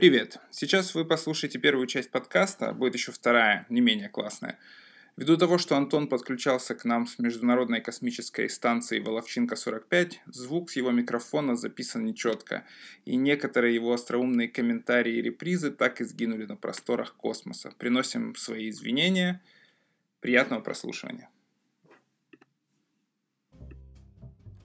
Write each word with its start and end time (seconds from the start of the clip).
Привет! 0.00 0.38
Сейчас 0.50 0.94
вы 0.94 1.04
послушаете 1.04 1.58
первую 1.58 1.86
часть 1.86 2.10
подкаста, 2.10 2.72
будет 2.72 2.94
еще 2.94 3.12
вторая, 3.12 3.66
не 3.68 3.82
менее 3.82 4.08
классная. 4.08 4.58
Ввиду 5.14 5.36
того, 5.36 5.58
что 5.58 5.76
Антон 5.76 6.08
подключался 6.08 6.74
к 6.74 6.86
нам 6.86 7.06
с 7.06 7.18
Международной 7.18 7.82
космической 7.82 8.48
станции 8.48 8.98
Воловчинка-45, 8.98 10.12
звук 10.24 10.70
с 10.70 10.76
его 10.76 10.90
микрофона 10.90 11.54
записан 11.54 12.06
нечетко, 12.06 12.64
и 13.04 13.16
некоторые 13.16 13.74
его 13.74 13.92
остроумные 13.92 14.48
комментарии 14.48 15.18
и 15.18 15.20
репризы 15.20 15.70
так 15.70 16.00
и 16.00 16.04
сгинули 16.04 16.46
на 16.46 16.56
просторах 16.56 17.14
космоса. 17.16 17.70
Приносим 17.76 18.34
свои 18.36 18.70
извинения. 18.70 19.42
Приятного 20.20 20.62
прослушивания. 20.62 21.28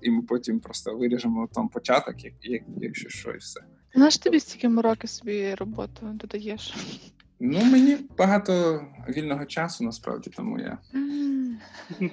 І 0.01 0.09
ми 0.09 0.21
потім 0.21 0.59
просто 0.59 0.97
виріжемо 0.97 1.49
там 1.53 1.69
початок, 1.69 2.23
як, 2.23 2.33
як, 2.41 2.63
якщо 2.77 3.09
що, 3.09 3.31
і 3.31 3.37
все. 3.37 3.61
Наш 3.94 4.18
тобі 4.18 4.40
стільки 4.40 4.68
мороки 4.68 5.06
собі 5.08 5.54
роботу 5.54 6.00
додаєш? 6.12 6.74
Ну, 7.40 7.64
мені 7.64 7.98
багато 8.18 8.82
вільного 9.08 9.44
часу 9.44 9.84
насправді, 9.84 10.30
тому 10.30 10.58
я. 10.58 10.78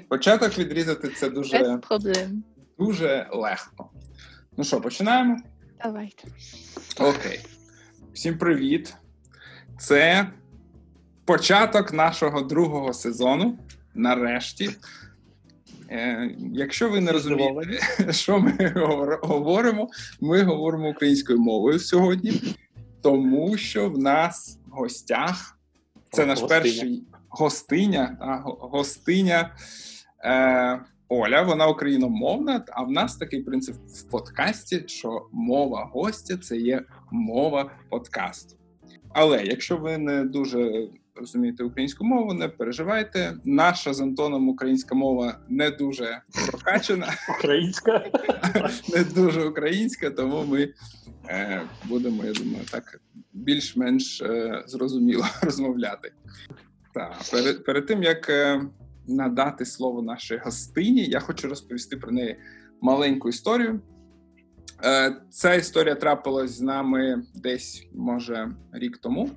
Початок 0.09 0.57
відрізати 0.57 1.09
це 1.09 1.29
дуже, 1.29 1.77
проблем. 1.77 2.43
дуже 2.79 3.27
легко. 3.31 3.89
Ну 4.57 4.63
що, 4.63 4.81
починаємо? 4.81 5.37
Давайте. 5.83 6.27
Окей. 6.99 7.45
Всім 8.13 8.37
привіт. 8.37 8.95
Це 9.79 10.31
початок 11.25 11.93
нашого 11.93 12.41
другого 12.41 12.93
сезону. 12.93 13.59
Нарешті. 13.93 14.69
Е, 15.89 16.35
Якщо 16.53 16.89
ви 16.89 17.01
не 17.01 17.11
розумієте, 17.11 17.79
що 18.13 18.39
ми 18.39 18.73
говоримо, 19.21 19.89
ми 20.21 20.43
говоримо 20.43 20.89
українською 20.89 21.39
мовою 21.39 21.79
сьогодні, 21.79 22.55
тому 23.01 23.57
що 23.57 23.89
в 23.89 23.97
нас 23.97 24.59
в 24.67 24.71
гостях 24.71 25.59
це 26.11 26.25
наш 26.25 26.41
Гостиня. 26.41 26.61
перший 26.61 27.03
гостиня, 27.29 28.17
а, 28.21 28.35
гостиня 28.67 29.55
е, 30.23 30.79
Оля, 31.09 31.41
вона 31.41 31.67
україномовна, 31.67 32.65
а 32.71 32.83
в 32.83 32.91
нас 32.91 33.17
такий 33.17 33.41
принцип 33.41 33.75
в 33.75 34.03
подкасті, 34.03 34.83
що 34.87 35.27
мова 35.31 35.89
гостя 35.93 36.37
це 36.37 36.57
є 36.57 36.81
мова 37.11 37.71
подкасту. 37.89 38.55
Але 39.09 39.43
якщо 39.43 39.77
ви 39.77 39.97
не 39.97 40.25
дуже 40.25 40.87
розумієте 41.19 41.63
українську 41.63 42.05
мову, 42.05 42.33
не 42.33 42.47
переживайте. 42.47 43.33
Наша 43.45 43.93
з 43.93 44.01
Антоном 44.01 44.49
українська 44.49 44.95
мова 44.95 45.39
не 45.49 45.71
дуже 45.71 46.21
прокачана, 46.51 47.13
Українська. 47.39 48.05
не 48.93 49.03
дуже 49.03 49.43
українська, 49.43 50.09
тому 50.09 50.43
ми 50.43 50.73
е, 51.29 51.61
будемо, 51.85 52.25
я 52.25 52.33
думаю, 52.33 52.63
так 52.71 53.01
більш-менш 53.33 54.21
е, 54.21 54.63
зрозуміло 54.67 55.25
розмовляти. 55.41 56.11
Так, 56.93 57.13
перед, 57.31 57.65
перед 57.65 57.85
тим 57.85 58.03
як 58.03 58.29
е, 58.29 58.61
надати 59.07 59.65
слово 59.65 60.01
нашій 60.01 60.37
гостині, 60.37 61.05
я 61.05 61.19
хочу 61.19 61.49
розповісти 61.49 61.97
про 61.97 62.11
неї 62.11 62.35
маленьку 62.81 63.29
історію. 63.29 63.79
Е, 64.85 65.15
ця 65.29 65.53
історія 65.53 65.95
трапилась 65.95 66.51
з 66.51 66.61
нами 66.61 67.23
десь, 67.35 67.87
може, 67.93 68.51
рік 68.73 68.97
тому. 68.97 69.29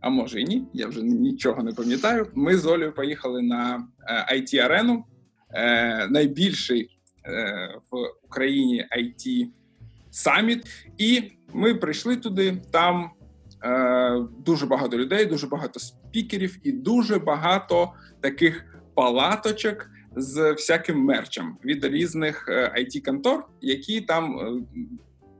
А 0.00 0.10
може 0.10 0.40
і 0.40 0.44
ні, 0.44 0.68
я 0.72 0.86
вже 0.86 1.02
нічого 1.02 1.62
не 1.62 1.72
пам'ятаю. 1.72 2.26
Ми 2.34 2.56
з 2.56 2.66
Олею 2.66 2.94
поїхали 2.94 3.42
на 3.42 3.88
е, 4.08 4.36
it 4.36 4.56
арену 4.56 5.04
е, 5.54 6.08
найбільший 6.08 6.98
е, 7.26 7.68
в 7.90 7.96
Україні 8.24 8.84
it 8.98 9.48
саміт. 10.10 10.66
І 10.98 11.22
ми 11.52 11.74
прийшли 11.74 12.16
туди. 12.16 12.62
Там 12.70 13.10
е, 13.64 14.24
дуже 14.38 14.66
багато 14.66 14.98
людей, 14.98 15.26
дуже 15.26 15.46
багато 15.46 15.80
спікерів 15.80 16.58
і 16.62 16.72
дуже 16.72 17.18
багато 17.18 17.92
таких 18.20 18.82
палаточок 18.94 19.90
з 20.16 20.52
всяким 20.52 20.98
мерчем 20.98 21.56
від 21.64 21.84
різних 21.84 22.48
it 22.48 23.04
контор 23.04 23.44
які 23.60 24.00
там 24.00 24.38
е, 24.38 24.62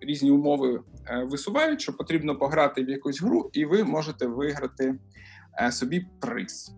різні 0.01 0.31
умови 0.31 0.81
е, 1.07 1.25
висувають, 1.25 1.81
що 1.81 1.93
потрібно 1.93 2.39
пограти 2.39 2.85
в 2.85 2.89
якусь 2.89 3.23
гру, 3.23 3.51
і 3.53 3.65
ви 3.65 3.85
можете 3.85 4.27
виграти 4.27 4.95
е, 5.61 5.73
собі 5.73 6.07
приз. 6.21 6.73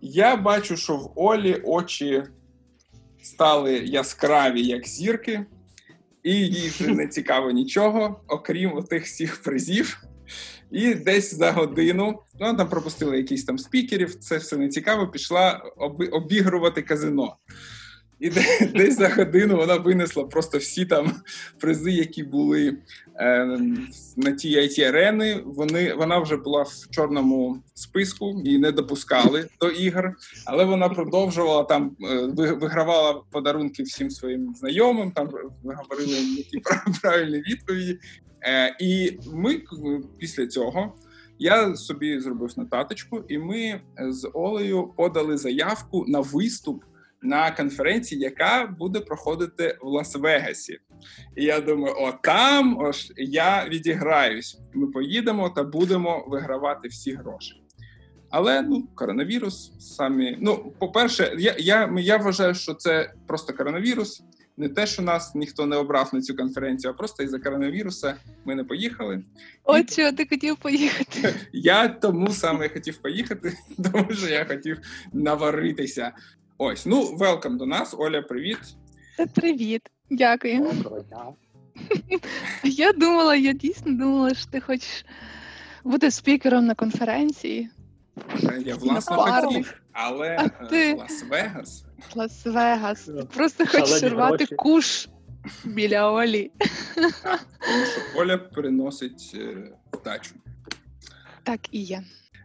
Я 0.00 0.36
бачу, 0.36 0.76
що 0.76 0.96
в 0.96 1.12
Олі 1.14 1.62
очі 1.64 2.22
стали 3.22 3.72
яскраві, 3.72 4.62
як 4.62 4.86
зірки, 4.86 5.46
і 6.22 6.34
їй 6.34 6.68
вже 6.68 6.88
не 6.88 7.08
цікаво 7.08 7.50
нічого, 7.50 8.20
окрім 8.28 8.82
тих 8.82 9.04
всіх 9.04 9.42
призів. 9.42 10.04
І 10.70 10.94
десь 10.94 11.34
за 11.34 11.52
годину, 11.52 12.20
ну 12.40 12.56
там 12.56 12.68
пропустила 12.68 13.16
якісь 13.16 13.44
там 13.44 13.58
спікерів, 13.58 14.14
це 14.14 14.36
все 14.36 14.56
не 14.56 14.68
цікаво, 14.68 15.08
пішла 15.08 15.62
обігрувати 16.12 16.82
казино. 16.82 17.36
І 18.20 18.30
десь 18.74 18.96
за 18.98 19.08
годину 19.08 19.56
вона 19.56 19.76
винесла 19.76 20.24
просто 20.24 20.58
всі 20.58 20.86
там 20.86 21.12
призи, 21.60 21.90
які 21.90 22.22
були 22.22 22.76
е, 23.16 23.44
на 24.16 24.32
тій 24.32 24.56
it 24.56 24.88
арени. 24.88 25.42
Вони 25.46 25.94
вона 25.94 26.18
вже 26.18 26.36
була 26.36 26.62
в 26.62 26.90
чорному 26.90 27.62
списку, 27.74 28.42
її 28.44 28.58
не 28.58 28.72
допускали 28.72 29.48
до 29.60 29.68
ігор, 29.68 30.12
але 30.46 30.64
вона 30.64 30.88
продовжувала 30.88 31.64
там 31.64 31.96
е, 32.02 32.52
вигравала 32.52 33.22
подарунки 33.30 33.82
всім 33.82 34.10
своїм 34.10 34.54
знайомим. 34.54 35.10
Там 35.10 35.30
говорили 35.64 36.12
які 36.36 36.58
правильні 37.02 37.38
відповіді. 37.38 37.98
Е, 38.46 38.76
і 38.80 39.18
ми 39.32 39.62
після 40.18 40.46
цього. 40.46 40.94
Я 41.38 41.76
собі 41.76 42.20
зробив 42.20 42.52
нотаточку, 42.56 43.24
і 43.28 43.38
ми 43.38 43.80
з 43.98 44.30
Олею 44.34 44.92
подали 44.96 45.36
заявку 45.36 46.04
на 46.08 46.20
виступ 46.20 46.84
на 47.24 47.50
конференції, 47.50 48.20
яка 48.20 48.66
буде 48.78 49.00
проходити 49.00 49.78
в 49.82 49.86
Лас-Вегасі. 49.86 50.78
І 51.36 51.44
я 51.44 51.60
думаю, 51.60 51.94
о, 51.98 52.12
там 52.22 52.78
ось 52.78 53.12
я 53.16 53.68
відіграюсь. 53.68 54.60
Ми 54.74 54.86
поїдемо 54.86 55.50
та 55.50 55.62
будемо 55.62 56.24
вигравати 56.28 56.88
всі 56.88 57.12
гроші. 57.12 57.62
Але 58.30 58.62
ну, 58.62 58.88
коронавірус 58.94 59.72
самі. 59.78 60.38
Ну, 60.40 60.72
по-перше, 60.78 61.34
я, 61.38 61.54
я, 61.58 61.94
я 61.98 62.16
вважаю, 62.16 62.54
що 62.54 62.74
це 62.74 63.12
просто 63.26 63.52
коронавірус. 63.52 64.22
Не 64.56 64.68
те, 64.68 64.86
що 64.86 65.02
нас 65.02 65.34
ніхто 65.34 65.66
не 65.66 65.76
обрав 65.76 66.10
на 66.12 66.20
цю 66.20 66.36
конференцію, 66.36 66.90
а 66.90 66.94
просто 66.94 67.22
із-за 67.22 67.38
коронавіруса 67.38 68.16
ми 68.44 68.54
не 68.54 68.64
поїхали. 68.64 69.22
От 69.64 69.96
чого 69.96 70.12
ти 70.12 70.26
хотів 70.26 70.56
поїхати? 70.56 71.34
Я 71.52 71.88
тому 71.88 72.30
саме 72.30 72.68
хотів 72.68 72.96
поїхати, 72.96 73.56
тому 73.92 74.12
що 74.12 74.28
я 74.28 74.44
хотів 74.44 74.78
наваритися. 75.12 76.12
Ось, 76.58 76.86
ну, 76.86 77.16
велкам 77.16 77.58
до 77.58 77.66
нас. 77.66 77.94
Оля, 77.98 78.22
привіт. 78.22 78.58
Привіт. 79.34 79.82
Дякую. 80.10 80.58
Доброго 80.58 81.00
дня. 81.00 81.24
Я 82.62 82.92
думала, 82.92 83.36
я 83.36 83.52
дійсно 83.52 83.92
думала, 83.92 84.34
що 84.34 84.50
ти 84.50 84.60
хочеш 84.60 85.04
бути 85.84 86.10
спікером 86.10 86.66
на 86.66 86.74
конференції 86.74 87.70
Я 88.64 88.76
власне 88.76 89.16
хотів, 89.16 89.74
але 89.92 90.36
А 90.38 90.44
е, 90.44 90.68
ти? 90.70 90.94
Лас-Вегас. 90.94 91.84
Лас-Вегас. 92.14 93.06
Ти 93.06 93.12
Ну, 93.12 93.26
просто 93.26 93.66
хочеш 93.66 94.02
рвати 94.02 94.46
куш 94.46 95.08
біля 95.64 96.12
Олі. 96.12 96.50
Тому 96.94 97.86
що 97.86 98.20
Оля 98.20 98.38
приносить 98.38 99.32
е, 99.34 99.72
вдачу. 99.92 100.34
Так 101.42 101.60
і 101.70 101.82
є. 101.82 102.02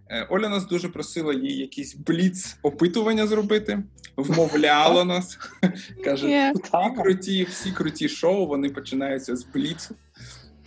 Е, 0.10 0.28
Оля 0.30 0.50
нас 0.50 0.68
дуже 0.68 0.90
просила 0.90 1.34
їй 1.34 1.58
якісь 1.58 1.96
бліц 1.96 2.58
опитування 2.62 3.28
зробити, 3.28 3.84
вмовляла 4.18 5.06
нас. 5.06 5.40
Каже, 6.04 6.52
всі 6.56 7.02
круті, 7.02 7.44
всі 7.44 7.72
круті 7.72 8.10
шоу 8.10 8.48
вони 8.48 8.70
починаються 8.70 9.36
з 9.36 9.44
бліцу. 9.46 9.96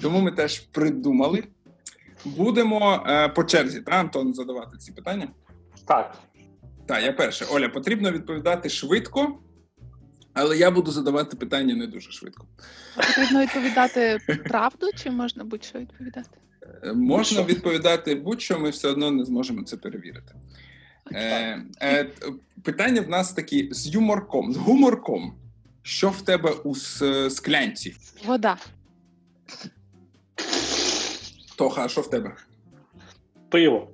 Тому 0.03 0.21
ми 0.21 0.33
теж 0.33 0.61
придумали. 0.61 1.45
Будемо 2.25 3.05
е, 3.07 3.29
по 3.29 3.45
черзі, 3.45 3.81
та, 3.81 3.93
Антон, 3.93 4.35
задавати 4.35 4.77
ці 4.79 4.93
питання. 4.93 5.29
Так, 5.87 6.17
Так, 6.93 7.03
я 7.05 7.13
перше. 7.13 7.45
Оля, 7.45 7.69
потрібно 7.69 8.13
відповідати 8.13 8.69
швидко, 8.69 9.39
але 10.33 10.57
я 10.59 10.71
буду 10.71 10.91
задавати 10.91 11.37
питання 11.37 11.75
не 11.75 11.87
дуже 11.87 12.13
швидко. 12.13 12.47
Потрібно 12.97 13.43
відповідати 13.43 14.19
правду, 14.45 14.87
чи 14.97 15.11
можна 15.11 15.45
будь-що 15.45 15.79
відповідати? 15.79 16.31
Е, 16.85 16.93
Можна 16.93 17.41
Будь-що. 17.41 17.45
відповідати 17.57 18.15
будь-що, 18.15 18.59
ми 18.59 18.71
все 18.71 18.89
одно 18.89 19.11
не 19.11 19.25
зможемо 19.25 19.63
це 19.65 19.77
перевірити. 19.77 20.35
Е, 21.13 21.63
е, 21.83 22.11
питання 22.63 23.01
в 23.01 23.09
нас 23.09 23.33
такі 23.33 23.69
з 23.73 23.87
юморком, 23.95 24.53
з 24.53 24.57
гуморком. 24.57 25.35
Що 25.83 26.11
в 26.11 26.23
тебе 26.23 26.51
у 26.51 26.75
с- 26.75 27.31
склянці? 27.31 27.97
Вода. 28.27 28.57
Тоха, 31.57 31.85
а 31.85 31.89
що 31.89 32.01
в 32.01 32.11
тебе? 32.11 32.37
пиво. 33.49 33.91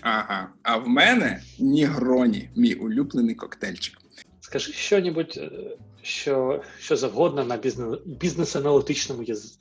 Ага. 0.00 0.48
А 0.62 0.76
в 0.76 0.88
мене 0.88 1.42
Нігроні, 1.58 2.50
мій 2.56 2.74
улюблений 2.74 3.34
коктейльчик. 3.34 3.98
Скажи 4.40 4.72
що-небудь, 4.72 5.34
е, 5.36 5.50
що, 6.02 6.62
що 6.78 6.96
завгодно 6.96 7.44
на 7.44 7.56
бізнес, 7.56 7.98
бізнес-аналітичному 8.06 9.22
язиці. 9.22 9.58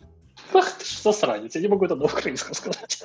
Ах, 0.54 0.72
ти 0.72 0.86
ж 0.86 1.02
засранець, 1.02 1.56
я 1.56 1.62
не 1.62 1.70
можу 1.70 1.88
тоді 1.88 2.04
українською 2.06 2.54
сказати. 2.54 2.96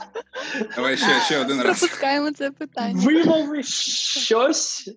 Давай 0.77 0.97
ще, 0.97 1.21
ще 1.21 1.39
один 1.39 1.61
раз. 1.63 1.81
Пропускаємо 1.81 2.33
це 2.33 2.51
питання. 2.51 3.01
Вимови 3.05 3.63
щось 3.63 4.91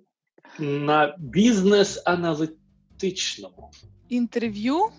на 0.59 1.15
бізнес-аналітичному. 1.19 3.71
Інтерв'ю. 4.09 4.89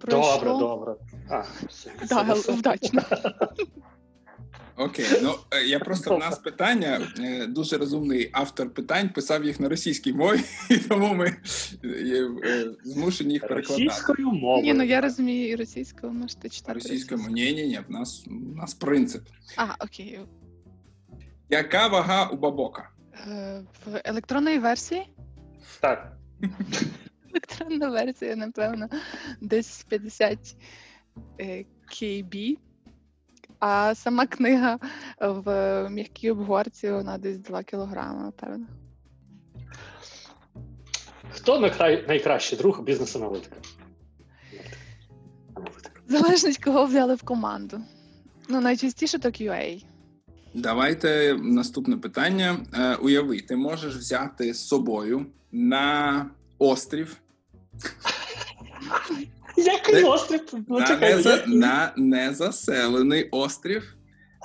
Добре, 0.00 0.38
Пройшло. 0.40 0.58
добре. 0.58 0.94
А, 1.30 1.44
все, 1.68 1.90
Да, 2.08 2.22
все, 2.22 2.34
все. 2.34 2.52
вдачно. 2.52 3.02
Окей, 4.84 5.06
ну 5.22 5.34
е, 5.50 5.64
я 5.66 5.78
просто 5.78 6.16
в 6.16 6.18
нас 6.18 6.38
питання. 6.38 7.00
е, 7.18 7.46
Дуже 7.46 7.78
розумний 7.78 8.30
автор 8.32 8.70
питань 8.74 9.08
писав 9.08 9.44
їх 9.44 9.60
на 9.60 9.68
російській 9.68 10.12
мові, 10.12 10.40
і 10.70 10.76
тому 10.78 11.14
ми 11.14 11.36
е, 11.84 12.28
змушені 12.84 13.32
їх 13.32 13.42
перекладати. 13.48 13.84
Російською 13.84 14.28
мовою. 14.28 14.62
Ні, 14.62 14.74
ну 14.74 14.82
я 14.84 15.00
розумію 15.00 15.48
і 15.50 15.56
російською, 15.56 16.12
можете 16.12 16.48
читати. 16.48 16.74
Російською 16.74 17.20
ні, 17.30 17.52
ні, 17.52 17.66
ні, 17.66 17.80
в 17.88 17.92
нас, 17.92 18.26
у 18.26 18.56
нас 18.56 18.74
принцип. 18.74 19.22
А, 19.56 19.84
окей. 19.84 20.20
Яка 21.48 21.88
вага 21.88 22.26
у 22.26 22.36
бабока? 22.36 22.90
В 23.86 24.00
електронній 24.04 24.58
версії. 24.58 25.08
Так. 25.80 26.16
Електронна 27.30 27.88
версія, 27.88 28.36
напевно, 28.36 28.88
десь 29.40 29.86
50 29.88 30.56
е, 31.40 31.64
KB. 31.88 32.56
А 33.64 33.94
сама 33.94 34.26
книга 34.26 34.78
в 35.20 35.88
м'якій 35.90 36.30
обгорці 36.30 36.90
вона 36.90 37.18
десь 37.18 37.38
2 37.38 37.62
кілограми, 37.62 38.22
напевно. 38.22 38.66
Хто 41.30 41.58
найкра- 41.60 42.08
найкращий 42.08 42.58
друг 42.58 42.82
бізнес-аналітика? 42.82 43.56
Аналітика. 45.54 46.00
Залежить, 46.08 46.58
кого 46.64 46.84
взяли 46.84 47.14
в 47.14 47.22
команду. 47.22 47.80
Ну, 48.48 48.60
найчастіше 48.60 49.18
то 49.18 49.28
QA. 49.28 49.84
Давайте 50.54 51.36
наступне 51.42 51.96
питання. 51.96 52.56
Е, 52.74 52.94
Уяви, 52.94 53.40
ти 53.40 53.56
можеш 53.56 53.96
взяти 53.96 54.54
з 54.54 54.68
собою 54.68 55.26
на 55.52 56.26
острів 56.58 57.16
Який 59.56 59.94
Не- 59.94 60.04
острів? 60.08 60.40
Ну, 60.68 60.78
на, 60.78 60.86
чекай, 60.86 61.14
неза, 61.14 61.30
який? 61.30 61.56
на 61.56 61.92
незаселений 61.96 63.28
острів 63.30 63.96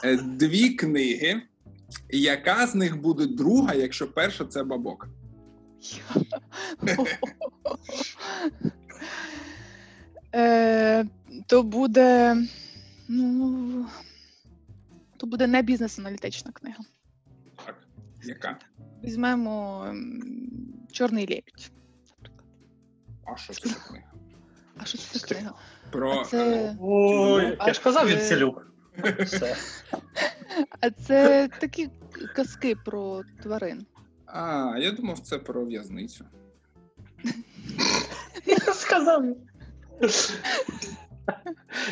е, 0.03 0.17
дві 0.17 0.69
книги. 0.69 1.41
Яка 2.09 2.67
з 2.67 2.75
них 2.75 3.01
буде 3.01 3.25
друга, 3.25 3.73
якщо 3.73 4.07
перша 4.07 4.45
це 4.45 4.63
бабок? 4.63 5.07
Е, 10.35 11.05
То 11.47 11.63
буде. 11.63 12.37
Ну. 13.07 13.85
То 15.17 15.27
буде 15.27 15.47
не 15.47 15.61
бізнес-аналітична 15.61 16.51
книга. 16.51 16.83
Так. 17.65 17.75
Яка? 18.23 18.59
Візьмемо 19.03 19.85
ем, 19.89 20.21
Чорний 20.91 21.27
лебідь. 21.27 21.71
А 23.25 23.37
що 23.37 23.53
це 23.53 23.69
за 23.69 23.75
книга? 23.75 24.06
А 24.79 24.85
що 24.85 24.97
це 24.97 25.19
за 25.19 25.27
книга? 25.27 25.53
Про 25.91 26.11
А 26.19 26.25
це, 26.25 26.75
Ой, 26.81 27.57
я 27.67 27.73
ж 27.73 27.81
казав 27.83 28.07
це- 28.07 28.15
від 28.15 28.23
селюк. 28.23 28.71
Все. 29.25 29.55
а 30.81 30.89
це 30.89 31.49
такі 31.59 31.89
казки 32.35 32.75
про 32.85 33.21
тварин. 33.43 33.85
А, 34.25 34.73
я 34.79 34.91
думав, 34.91 35.19
це 35.19 35.37
про 35.39 35.65
в'язницю. 35.65 36.25
Я 38.45 38.57
сказав. 38.57 39.23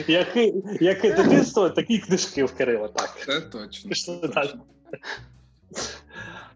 Яке, 0.07 0.53
яке 0.81 1.13
дитинство, 1.13 1.69
такі 1.69 1.99
книжки 1.99 2.43
в 2.43 2.55
Кирила. 2.55 2.87
Так. 2.87 3.17
Це 3.25 3.41
точно. 3.41 3.89
Пішли 3.89 4.17
Це 4.21 4.27
далі. 4.27 4.47
точно. 4.47 4.65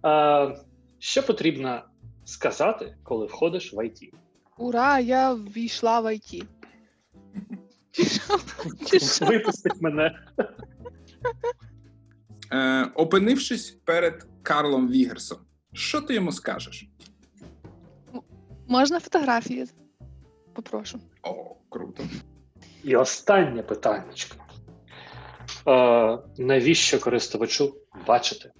А, 0.01 0.55
що 0.99 1.23
потрібно 1.23 1.81
сказати, 2.25 2.95
коли 3.03 3.25
входиш 3.25 3.73
в 3.73 3.77
IT? 3.77 4.11
Ура, 4.59 5.00
я 5.00 5.33
ввійшла 5.33 6.00
в 6.00 6.06
IT. 6.06 6.44
Випустить 9.21 9.81
мене. 9.81 10.19
Е, 12.51 12.83
опинившись 12.95 13.71
перед 13.71 14.27
Карлом 14.44 14.89
Вігерсом, 14.89 15.38
що 15.73 16.01
ти 16.01 16.13
йому 16.13 16.31
скажеш? 16.31 16.89
Можна 18.67 19.00
фотографії? 19.00 19.67
Попрошу. 20.53 21.00
О, 21.23 21.55
круто. 21.69 22.03
І 22.83 22.95
останнє 22.95 23.63
питання. 23.63 24.13
А, 25.65 26.17
навіщо 26.38 27.00
користувачу 27.00 27.75
бачити? 28.07 28.51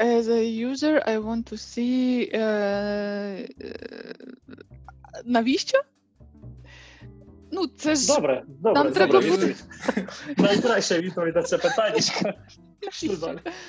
As 0.00 0.28
a 0.28 0.42
user, 0.70 1.02
I 1.06 1.16
want 1.18 1.44
to 1.52 1.56
see. 1.56 2.30
е, 2.32 3.48
навіщо? 5.24 5.82
Ну, 7.52 7.66
це 7.66 7.94
ж 7.94 8.06
Добре, 8.06 8.42
добре, 8.48 8.72
Нам 8.74 8.86
добре. 8.86 8.92
треба 9.06 9.20
буде- 9.20 9.46
відповідь. 9.46 10.08
Найкраща 10.38 10.98
відповідь 10.98 11.34
на 11.36 11.42
це 11.42 11.58
питання. 11.58 11.96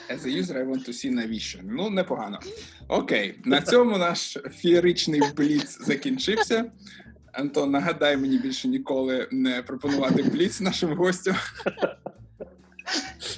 As 0.09 0.25
a 0.25 0.41
user, 0.41 0.57
I 0.57 0.65
want 0.69 0.87
to 0.87 0.89
see 0.89 1.11
навіщо. 1.11 1.59
Ну, 1.63 1.89
непогано. 1.89 2.39
Окей, 2.87 3.39
на 3.45 3.61
цьому 3.61 3.97
наш 3.97 4.37
феєричний 4.61 5.21
бліц 5.35 5.77
закінчився. 5.81 6.71
Антон, 7.33 7.71
нагадай 7.71 8.17
мені 8.17 8.37
більше 8.37 8.67
ніколи 8.67 9.27
не 9.31 9.61
пропонувати 9.61 10.23
бліц 10.23 10.61
нашим 10.61 10.93
гостям. 10.95 11.35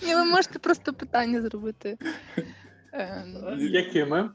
Ні, 0.06 0.16
ви 0.16 0.24
можете 0.26 0.60
просто 0.60 0.94
питання 0.94 1.42
зробити. 1.42 1.98
Е, 2.94 3.26
Якими? 3.60 4.30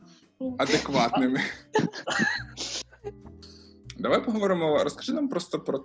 адекватними. 0.59 1.41
Давай 3.99 4.25
поговоримо. 4.25 4.85
Розкажи 4.85 5.13
нам 5.13 5.29
просто 5.29 5.61
про 5.61 5.85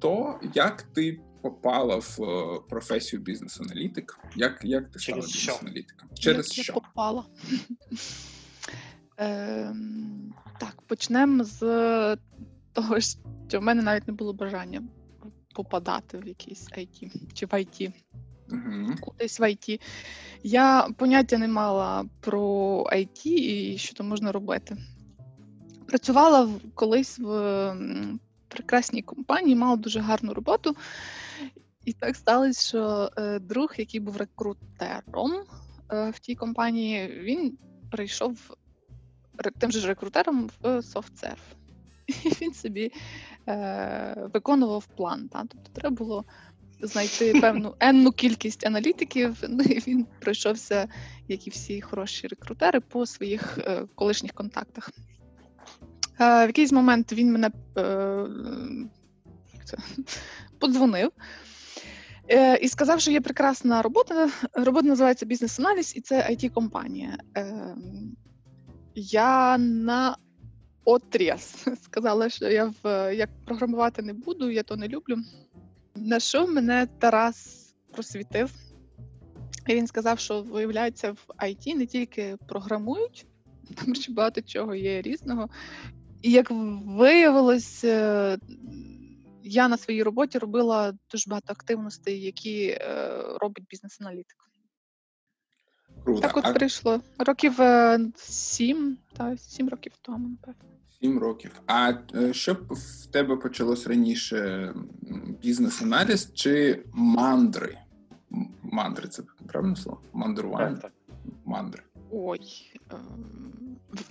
те, 0.00 0.38
як 0.54 0.82
ти 0.82 1.20
попала 1.42 1.96
в 1.96 2.18
е, 2.22 2.60
професію 2.68 3.22
бізнес-аналітик. 3.22 4.18
Як, 4.36 4.60
як 4.64 4.90
ти 4.90 4.98
стала 4.98 5.16
Через 5.20 5.32
бізнес-аналітиком? 5.32 6.08
Через 6.14 6.58
як 6.58 6.64
що? 6.64 6.72
я 6.72 6.80
попала. 6.80 7.24
Ем, 9.16 10.34
так, 10.60 10.82
почнемо 10.82 11.44
з 11.44 11.58
того, 12.72 13.00
що 13.48 13.60
в 13.60 13.62
мене 13.62 13.82
навіть 13.82 14.06
не 14.06 14.12
було 14.12 14.32
бажання 14.32 14.82
попадати 15.54 16.18
в 16.18 16.28
якийсь 16.28 16.68
IT 16.70 17.12
чи 17.34 17.46
в 17.46 17.48
IT. 17.48 17.92
Угу. 18.50 18.94
кудись 19.00 19.40
в 19.40 19.42
IT. 19.42 19.80
Я 20.42 20.88
поняття 20.96 21.38
не 21.38 21.48
мала 21.48 22.04
про 22.20 22.42
IT 22.92 23.26
і 23.26 23.78
що 23.78 23.94
там 23.94 24.08
можна 24.08 24.32
робити. 24.32 24.76
Працювала 25.86 26.50
колись 26.74 27.18
в 27.18 27.76
прекрасній 28.48 29.02
компанії, 29.02 29.56
мала 29.56 29.76
дуже 29.76 30.00
гарну 30.00 30.34
роботу. 30.34 30.76
І 31.84 31.92
так 31.92 32.16
сталося, 32.16 32.68
що 32.68 33.10
е, 33.16 33.38
друг, 33.38 33.74
який 33.76 34.00
був 34.00 34.16
рекрутером 34.16 35.32
е, 35.92 36.10
в 36.10 36.18
тій 36.18 36.34
компанії, 36.34 37.20
він 37.20 37.58
прийшов 37.90 38.56
тим 39.58 39.72
же 39.72 39.88
рекрутером 39.88 40.50
в 40.60 40.66
SoftServe. 40.66 41.54
І 42.06 42.28
він 42.42 42.54
собі 42.54 42.92
е, 43.48 44.28
виконував 44.34 44.86
план. 44.86 45.28
Та? 45.28 45.44
Тобто 45.48 45.70
треба 45.72 45.96
було 45.96 46.24
знайти 46.86 47.40
певну 47.40 47.74
енну 47.80 48.12
кількість 48.12 48.66
аналітиків. 48.66 49.36
Ну 49.48 49.64
і 49.64 49.78
він 49.78 50.06
пройшовся, 50.20 50.88
як 51.28 51.46
і 51.46 51.50
всі 51.50 51.80
хороші 51.80 52.26
рекрутери, 52.26 52.80
по 52.80 53.06
своїх 53.06 53.58
е, 53.58 53.86
колишніх 53.94 54.32
контактах. 54.32 54.90
Е, 56.20 56.44
в 56.44 56.46
якийсь 56.46 56.72
момент 56.72 57.12
він 57.12 57.32
мене 57.32 57.50
е, 57.78 58.26
подзвонив. 60.58 61.10
І 62.60 62.68
сказав, 62.68 63.00
що 63.00 63.10
є 63.10 63.20
прекрасна 63.20 63.82
робота. 63.82 64.30
Робота 64.52 64.86
називається 64.86 65.26
бізнес-аналіз, 65.26 65.96
і 65.96 66.00
це 66.00 66.28
it 66.30 66.50
компанія 66.50 67.16
я 68.94 69.58
на 69.58 70.16
отріз 70.84 71.66
сказала, 71.82 72.28
що 72.28 72.48
я 72.48 72.72
в 72.82 73.14
як 73.14 73.30
програмувати 73.44 74.02
не 74.02 74.12
буду, 74.12 74.50
я 74.50 74.62
то 74.62 74.76
не 74.76 74.88
люблю. 74.88 75.16
На 75.96 76.20
що 76.20 76.46
мене 76.46 76.86
Тарас 76.98 77.70
просвітив? 77.92 78.50
І 79.66 79.74
він 79.74 79.86
сказав, 79.86 80.18
що 80.18 80.42
виявляється, 80.42 81.12
в 81.12 81.26
IT 81.38 81.74
не 81.74 81.86
тільки 81.86 82.36
програмують, 82.48 83.26
там 83.74 83.94
ще 83.94 84.12
багато 84.12 84.42
чого 84.42 84.74
є 84.74 85.02
різного. 85.02 85.48
І 86.22 86.30
як 86.30 86.46
виявилось, 86.86 87.84
е, 87.84 88.38
я 89.42 89.68
на 89.68 89.76
своїй 89.76 90.02
роботі 90.02 90.38
робила 90.38 90.94
дуже 91.10 91.30
багато 91.30 91.52
активностей, 91.52 92.20
які 92.20 92.66
е, 92.66 93.08
робить 93.40 93.64
бізнес-аналітик. 93.70 94.36
Круто. 96.04 96.20
Так 96.20 96.36
от 96.36 96.44
А 96.46 96.52
прийшло 96.52 97.00
років 97.18 97.60
е, 97.60 98.00
сім, 98.16 98.98
та 99.16 99.36
сім 99.36 99.68
років 99.68 99.92
тому, 100.02 100.28
напевно. 100.28 100.83
Сім 101.00 101.18
років. 101.18 101.50
А 101.66 101.92
е, 102.14 102.32
що 102.32 102.54
б 102.54 102.58
в 102.70 103.06
тебе 103.06 103.36
почалось 103.36 103.86
раніше? 103.86 104.72
Бізнес-аналіз 105.42 106.30
чи 106.34 106.84
мандри? 106.92 107.78
Мандри 108.62 109.08
це 109.08 109.22
правильне 109.46 109.76
слово? 109.76 110.00
Мандрування? 110.12 110.76
Так, 110.76 110.80
так. 110.80 110.92
Мандри. 111.44 111.82
Ой, 112.10 112.40
ем, 112.90 112.98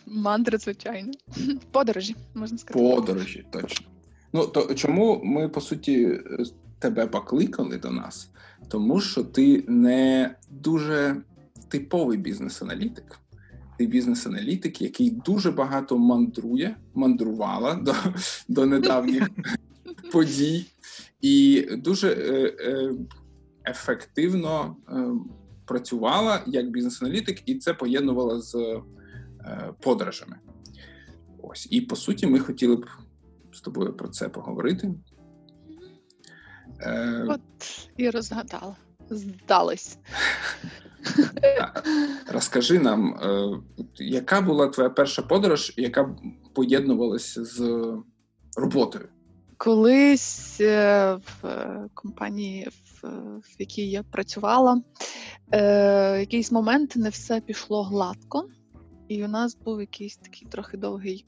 мандри, 0.05 0.57
звичайно. 0.57 1.11
Подорожі, 1.71 2.15
можна 2.33 2.57
сказати. 2.57 2.95
Подорожі, 2.95 3.45
точно. 3.51 3.87
Ну 4.33 4.47
то 4.47 4.75
чому 4.75 5.21
ми 5.23 5.49
по 5.49 5.61
суті 5.61 6.21
тебе 6.79 7.07
покликали 7.07 7.77
до 7.77 7.91
нас? 7.91 8.29
Тому 8.67 9.01
що 9.01 9.23
ти 9.23 9.63
не 9.67 10.35
дуже 10.49 11.21
типовий 11.67 12.17
бізнес-аналітик. 12.17 13.19
Ти 13.83 13.87
бізнес-аналітик, 13.87 14.81
який 14.81 15.09
дуже 15.09 15.51
багато 15.51 15.97
мандрує, 15.97 16.75
мандрувала 16.93 17.75
до 17.75 17.93
до 18.47 18.65
недавніх 18.65 19.29
подій, 20.11 20.65
і 21.21 21.67
дуже 21.77 22.09
е, 22.11 22.55
е, 22.59 22.93
ефективно 23.65 24.75
е, 24.89 25.05
працювала 25.65 26.43
як 26.47 26.69
бізнес-аналітик, 26.71 27.49
і 27.49 27.55
це 27.55 27.73
поєднувала 27.73 28.41
з 28.41 28.55
е, 28.55 28.81
подорожами. 29.81 30.35
Ось 31.41 31.67
і 31.71 31.81
по 31.81 31.95
суті, 31.95 32.27
ми 32.27 32.39
хотіли 32.39 32.75
б 32.75 32.85
з 33.53 33.61
тобою 33.61 33.93
про 33.93 34.07
це 34.07 34.29
поговорити. 34.29 34.93
Е, 36.79 37.25
От 37.29 37.41
і 37.97 38.09
розгадала. 38.09 38.75
Здалось. 39.09 39.97
Розкажи 42.33 42.79
нам, 42.79 43.13
е, 43.13 43.50
яка 43.95 44.41
була 44.41 44.67
твоя 44.67 44.89
перша 44.89 45.22
подорож, 45.22 45.74
яка 45.77 46.15
поєднувалася 46.53 47.45
з 47.45 47.88
роботою? 48.57 49.07
Колись 49.57 50.62
е, 50.62 51.13
в 51.13 51.43
компанії, 51.93 52.69
в 53.03 53.55
якій 53.60 53.89
я 53.89 54.03
працювала, 54.03 54.81
в 55.51 56.19
якийсь 56.19 56.51
момент 56.51 56.95
не 56.95 57.10
все 57.10 57.41
пішло 57.41 57.83
гладко, 57.83 58.50
і 59.07 59.25
у 59.25 59.27
нас 59.27 59.57
був 59.65 59.79
якийсь 59.81 60.17
такий 60.17 60.48
трохи 60.48 60.77
довгий 60.77 61.25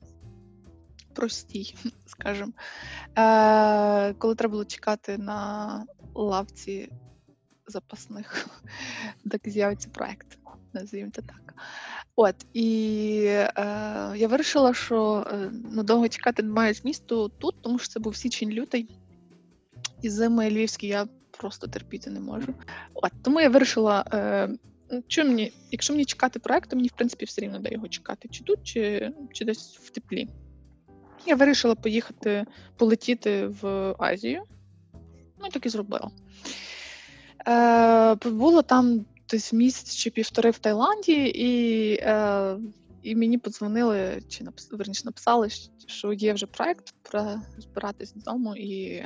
простій, 1.15 1.75
скажімо. 2.05 2.51
Е, 3.17 4.13
Коли 4.13 4.35
треба 4.35 4.51
було 4.51 4.65
чекати 4.65 5.17
на 5.17 5.85
лавці 6.15 6.89
запасних, 7.67 8.47
так 9.31 9.41
з'явиться 9.45 9.89
проект, 9.89 10.37
називаємо 10.73 11.11
це 11.15 11.21
так. 11.21 11.53
От, 12.15 12.35
і 12.53 13.25
е, 13.25 13.53
я 14.15 14.27
вирішила, 14.27 14.73
що 14.73 15.27
е, 15.31 15.51
ну, 15.71 15.83
довго 15.83 16.07
чекати 16.07 16.43
немає 16.43 16.73
змісту 16.73 17.29
тут, 17.29 17.55
тому 17.61 17.79
що 17.79 17.87
це 17.87 17.99
був 17.99 18.15
січень-лютий, 18.15 18.89
і 20.01 20.09
зими 20.09 20.49
львівські 20.49 20.87
я 20.87 21.07
просто 21.31 21.67
терпіти 21.67 22.09
не 22.09 22.19
можу. 22.19 22.53
От, 22.93 23.11
Тому 23.21 23.41
я 23.41 23.49
вирішила. 23.49 24.05
Е, 24.13 24.49
що 25.07 25.25
мені, 25.25 25.53
якщо 25.71 25.93
мені 25.93 26.05
чекати 26.05 26.39
проект, 26.39 26.69
то 26.69 26.75
мені 26.75 26.87
в 26.87 26.91
принципі 26.91 27.25
все 27.25 27.41
рівно 27.41 27.59
де 27.59 27.71
його 27.71 27.87
чекати, 27.87 28.27
чи 28.31 28.43
тут, 28.43 28.59
чи 28.63 29.11
чи 29.31 29.45
десь 29.45 29.77
в 29.77 29.89
теплі. 29.89 30.27
Я 31.25 31.35
вирішила 31.35 31.75
поїхати 31.75 32.45
полетіти 32.77 33.47
в 33.47 33.95
Азію. 33.99 34.43
Ну, 35.41 35.49
так 35.49 35.65
і 35.65 35.69
зробила. 35.69 36.11
Е, 37.47 38.15
Було 38.15 38.61
там 38.61 39.05
десь 39.29 39.53
місяць 39.53 39.95
чи 39.95 40.09
півтори 40.09 40.51
в 40.51 40.57
Таїланді, 40.57 41.25
і 41.35 41.93
е, 42.01 42.57
і 43.03 43.15
мені 43.15 43.37
подзвонили, 43.37 44.21
чи 44.29 44.43
напис, 44.43 44.71
верніше 44.71 45.01
написали, 45.05 45.49
що 45.87 46.13
є 46.13 46.33
вже 46.33 46.45
проект 46.45 46.93
про 47.01 47.41
збиратись 47.57 48.13
додому 48.13 48.55
і 48.55 49.05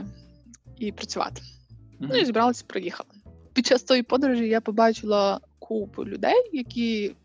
і 0.77 0.91
працювати. 0.91 1.41
Mm-hmm. 1.41 2.07
Ну 2.09 2.15
і 2.15 2.25
зібралася, 2.25 2.63
приїхала. 2.67 3.09
Під 3.53 3.65
час 3.65 3.83
тої 3.83 4.03
подорожі 4.03 4.47
я 4.47 4.61
побачила 4.61 5.39
купу 5.59 6.05
людей, 6.05 6.49
які 6.53 7.15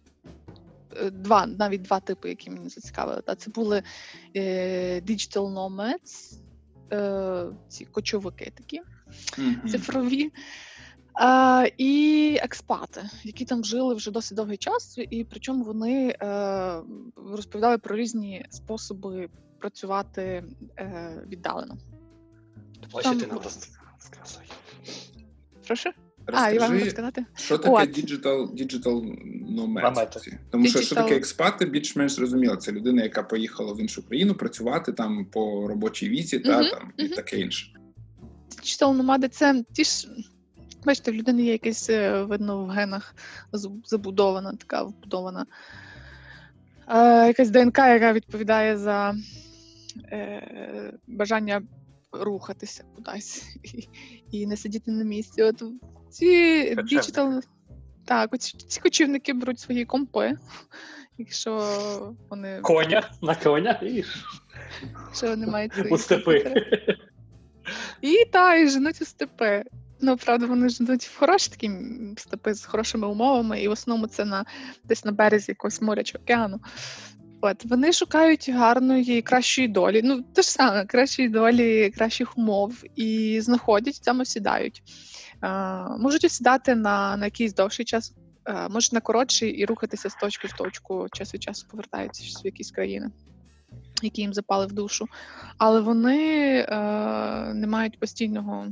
Е, 0.97 1.11
два, 1.11 1.47
навіть 1.47 1.83
два 1.83 2.01
типи, 2.01 2.29
які 2.29 2.51
мені 2.51 2.69
зацікавили. 2.69 3.23
Та 3.23 3.35
Це 3.35 3.51
були 3.51 3.83
е, 4.37 5.01
digital 5.01 5.55
nomads, 5.55 6.39
е, 6.93 7.47
ці 7.69 7.85
кочовики 7.85 8.53
такі 8.57 8.81
mm-hmm. 9.39 9.71
цифрові. 9.71 10.33
Е, 11.21 11.73
і 11.79 12.39
експати, 12.43 13.03
які 13.25 13.45
там 13.45 13.65
жили 13.65 13.95
вже 13.95 14.11
досить 14.11 14.37
довгий 14.37 14.57
час, 14.57 14.99
і 15.11 15.25
причому 15.25 15.65
вони 15.65 16.17
е, 16.23 16.81
розповідали 17.17 17.79
про 17.79 17.97
різні 17.97 18.47
способи 18.51 19.29
працювати 19.59 20.45
е, 20.79 21.23
віддалено. 21.29 21.77
Тобто, 22.81 23.03
там... 23.03 23.21
ти 23.21 23.27
нам 23.27 23.39
розказуй. 23.39 24.45
Прошу? 25.67 25.91
Розкажи, 26.27 26.59
а, 26.61 26.75
я 26.75 26.91
сказати. 26.91 27.25
Що 27.35 27.59
таке 27.59 27.87
digital, 27.87 28.45
digital 28.45 29.17
nomad? 29.57 30.31
Тому 30.51 30.67
що 30.67 30.83
що 30.83 30.95
таке 30.95 31.17
експати, 31.17 31.67
більш-менш 31.67 32.13
зрозуміло. 32.13 32.57
Це 32.57 32.73
людина, 32.73 33.03
яка 33.03 33.23
поїхала 33.23 33.73
в 33.73 33.81
іншу 33.81 34.09
країну 34.09 34.35
працювати 34.35 34.93
там 34.93 35.25
по 35.25 35.69
робочій 35.69 36.09
візі, 36.09 36.39
та 36.39 36.61
uh-huh, 36.61 36.71
там 36.71 36.93
uh-huh. 36.99 37.05
і 37.05 37.09
таке 37.09 37.41
інше. 37.41 37.67
Digital 38.63 39.03
nomad 39.03 39.24
и— 39.24 39.29
це 39.31 39.65
ті 39.73 39.85
ж. 39.85 40.09
Бачите, 40.85 41.11
в 41.11 41.15
людини 41.15 41.43
є 41.43 41.53
якесь, 41.53 41.91
е, 41.91 42.23
видно, 42.23 42.65
в 42.65 42.69
генах 42.69 43.15
забудована, 43.85 44.53
така 44.53 44.83
вбудована 44.83 45.47
е, 46.89 47.27
якась 47.27 47.51
ДНК, 47.51 47.79
яка 47.79 48.13
відповідає 48.13 48.77
за 48.77 49.15
е, 50.13 50.93
бажання 51.07 51.63
рухатися 52.13 52.85
кудись 52.97 53.57
і, 53.63 53.89
і 54.39 54.47
не 54.47 54.57
сидіти 54.57 54.91
на 54.91 55.05
місці. 55.05 55.43
От 55.43 55.63
ці 56.11 56.75
digital. 56.75 57.43
Так, 58.05 58.39
ці 58.39 58.81
кочівники 58.81 59.33
беруть 59.33 59.61
свої 59.61 59.85
компи, 59.85 60.39
якщо 61.19 62.15
вони. 62.31 62.61
Коня 62.61 63.11
на 63.23 63.35
коня 63.35 63.81
і 63.83 64.05
що 65.15 65.27
вони 65.27 65.47
мають 65.47 65.73
у 65.91 65.99
степи. 65.99 66.55
І 68.01 68.25
так, 68.33 68.61
і 68.61 68.69
женуть 68.69 69.03
у 69.03 69.05
степи. 69.05 69.65
Ну, 70.01 70.17
правда, 70.17 70.47
вони 70.47 70.69
женуть 70.69 71.05
в 71.05 71.19
хороші 71.19 71.51
такі 71.51 71.71
степи 72.17 72.55
з 72.55 72.65
хорошими 72.65 73.07
умовами, 73.09 73.63
і 73.63 73.69
в 73.69 73.71
основному 73.71 74.07
це 74.07 74.25
на 74.25 74.45
десь 74.85 75.05
на 75.05 75.13
березі 75.13 75.45
якогось 75.49 75.83
моря 75.83 76.03
чи 76.03 76.19
океану. 76.19 76.61
От 77.41 77.65
вони 77.65 77.93
шукають 77.93 78.49
гарної, 78.49 79.23
кращої 79.23 79.69
долі. 79.69 80.01
Ну, 80.05 80.23
те 80.23 80.43
ж 80.43 80.51
саме, 80.51 80.85
кращої 80.85 81.29
долі, 81.29 81.91
кращих 81.91 82.39
умов, 82.39 82.85
і 82.97 83.41
знаходять 83.41 84.01
там 84.05 84.21
осідають. 84.21 84.83
Можуть 85.99 86.25
осідати 86.25 86.75
на 86.75 87.17
на 87.17 87.25
якийсь 87.25 87.55
довший 87.55 87.85
час, 87.85 88.15
можуть 88.71 88.93
на 88.93 89.01
коротший 89.01 89.51
і 89.51 89.65
рухатися 89.65 90.11
з 90.11 90.15
точки 90.15 90.49
в 90.49 90.53
точку, 90.53 91.07
час 91.13 91.35
від 91.35 91.43
часу 91.43 91.67
повертаються 91.71 92.41
в 92.43 92.47
якісь 92.47 92.71
країни, 92.71 93.11
які 94.03 94.21
їм 94.21 94.35
запали 94.35 94.67
в 94.67 94.73
душу. 94.73 95.07
Але 95.59 95.81
вони 95.81 96.59
е, 96.59 96.75
не 97.55 97.67
мають 97.67 97.99
постійного 97.99 98.67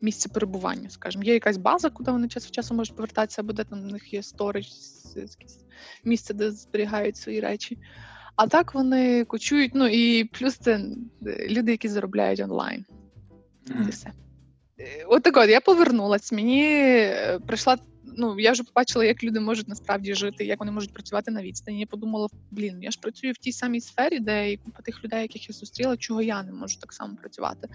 місця 0.00 0.28
перебування, 0.28 0.90
скажімо. 0.90 1.24
Є 1.24 1.34
якась 1.34 1.56
база, 1.56 1.90
куди 1.90 2.10
вони 2.10 2.28
час 2.28 2.46
від 2.46 2.54
часу 2.54 2.74
можуть 2.74 2.96
повертатися, 2.96 3.42
або 3.42 3.52
де 3.52 3.64
там 3.64 3.82
в 3.82 3.86
них 3.86 4.12
є 4.14 4.22
сторич, 4.22 4.68
місце, 6.04 6.34
де 6.34 6.50
зберігають 6.50 7.16
свої 7.16 7.40
речі. 7.40 7.78
А 8.36 8.46
так 8.46 8.74
вони 8.74 9.24
кочують. 9.24 9.72
Ну 9.74 9.86
і 9.86 10.24
плюс 10.24 10.56
це 10.56 10.80
люди, 11.48 11.70
які 11.70 11.88
заробляють 11.88 12.40
онлайн. 12.40 12.84
Mm-hmm. 13.66 13.88
все. 13.88 14.12
Е, 14.78 15.04
от 15.06 15.22
так 15.22 15.36
от 15.36 15.48
я 15.48 15.60
повернулась. 15.60 16.32
Мені 16.32 16.64
е, 16.64 17.38
прийшла. 17.46 17.78
Ну, 18.16 18.40
я 18.40 18.52
вже 18.52 18.62
побачила, 18.62 19.04
як 19.04 19.24
люди 19.24 19.40
можуть 19.40 19.68
насправді 19.68 20.14
жити, 20.14 20.44
як 20.44 20.60
вони 20.60 20.72
можуть 20.72 20.92
працювати 20.92 21.30
на 21.30 21.42
відстані. 21.42 21.80
Я 21.80 21.86
подумала, 21.86 22.28
блін, 22.50 22.82
я 22.82 22.90
ж 22.90 22.98
працюю 23.00 23.32
в 23.32 23.36
тій 23.36 23.52
самій 23.52 23.80
сфері, 23.80 24.20
де 24.20 24.52
і 24.52 24.56
купа 24.56 24.82
тих 24.82 25.04
людей, 25.04 25.22
яких 25.22 25.48
я 25.48 25.52
зустріла, 25.54 25.96
чого 25.96 26.22
я 26.22 26.42
не 26.42 26.52
можу 26.52 26.80
так 26.80 26.92
само 26.92 27.16
працювати. 27.16 27.68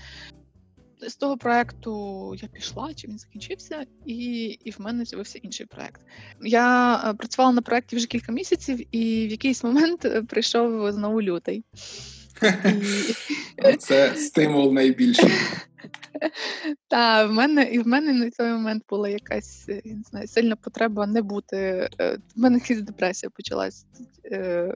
З 1.02 1.16
того 1.16 1.38
проекту 1.38 2.36
я 2.42 2.48
пішла, 2.48 2.94
чи 2.94 3.08
він 3.08 3.18
закінчився, 3.18 3.86
і 4.06 4.46
і 4.46 4.72
в 4.72 4.76
мене 4.80 5.06
з'явився 5.06 5.40
інший 5.44 5.66
проект. 5.66 6.02
Я 6.42 6.96
е, 6.96 7.14
працювала 7.14 7.54
на 7.54 7.62
проекті 7.62 7.96
вже 7.96 8.08
кілька 8.08 8.32
місяців, 8.32 8.96
і 8.96 9.28
в 9.28 9.32
якийсь 9.32 9.64
момент 9.64 10.28
прийшов 10.28 10.92
знову 10.92 11.22
лютий. 11.22 11.64
Це 13.80 14.16
стимул 14.16 14.74
найбільший. 14.74 15.32
Так, 16.88 17.30
в 17.30 17.34
мене 17.34 17.64
і 17.64 17.80
в 17.80 17.88
мене 17.88 18.14
на 18.14 18.30
той 18.30 18.52
момент 18.52 18.84
була 18.90 19.10
якась 19.10 19.68
я 19.68 19.96
не 19.96 20.04
знаю, 20.04 20.28
сильна 20.28 20.56
потреба 20.56 21.08
не 21.08 21.22
бути. 21.22 21.90
Е, 22.00 22.18
в 22.36 22.40
мене 22.40 22.60
якась 22.68 22.82
депресія 22.82 23.30
почалась. 23.30 23.86
Е, 24.26 24.76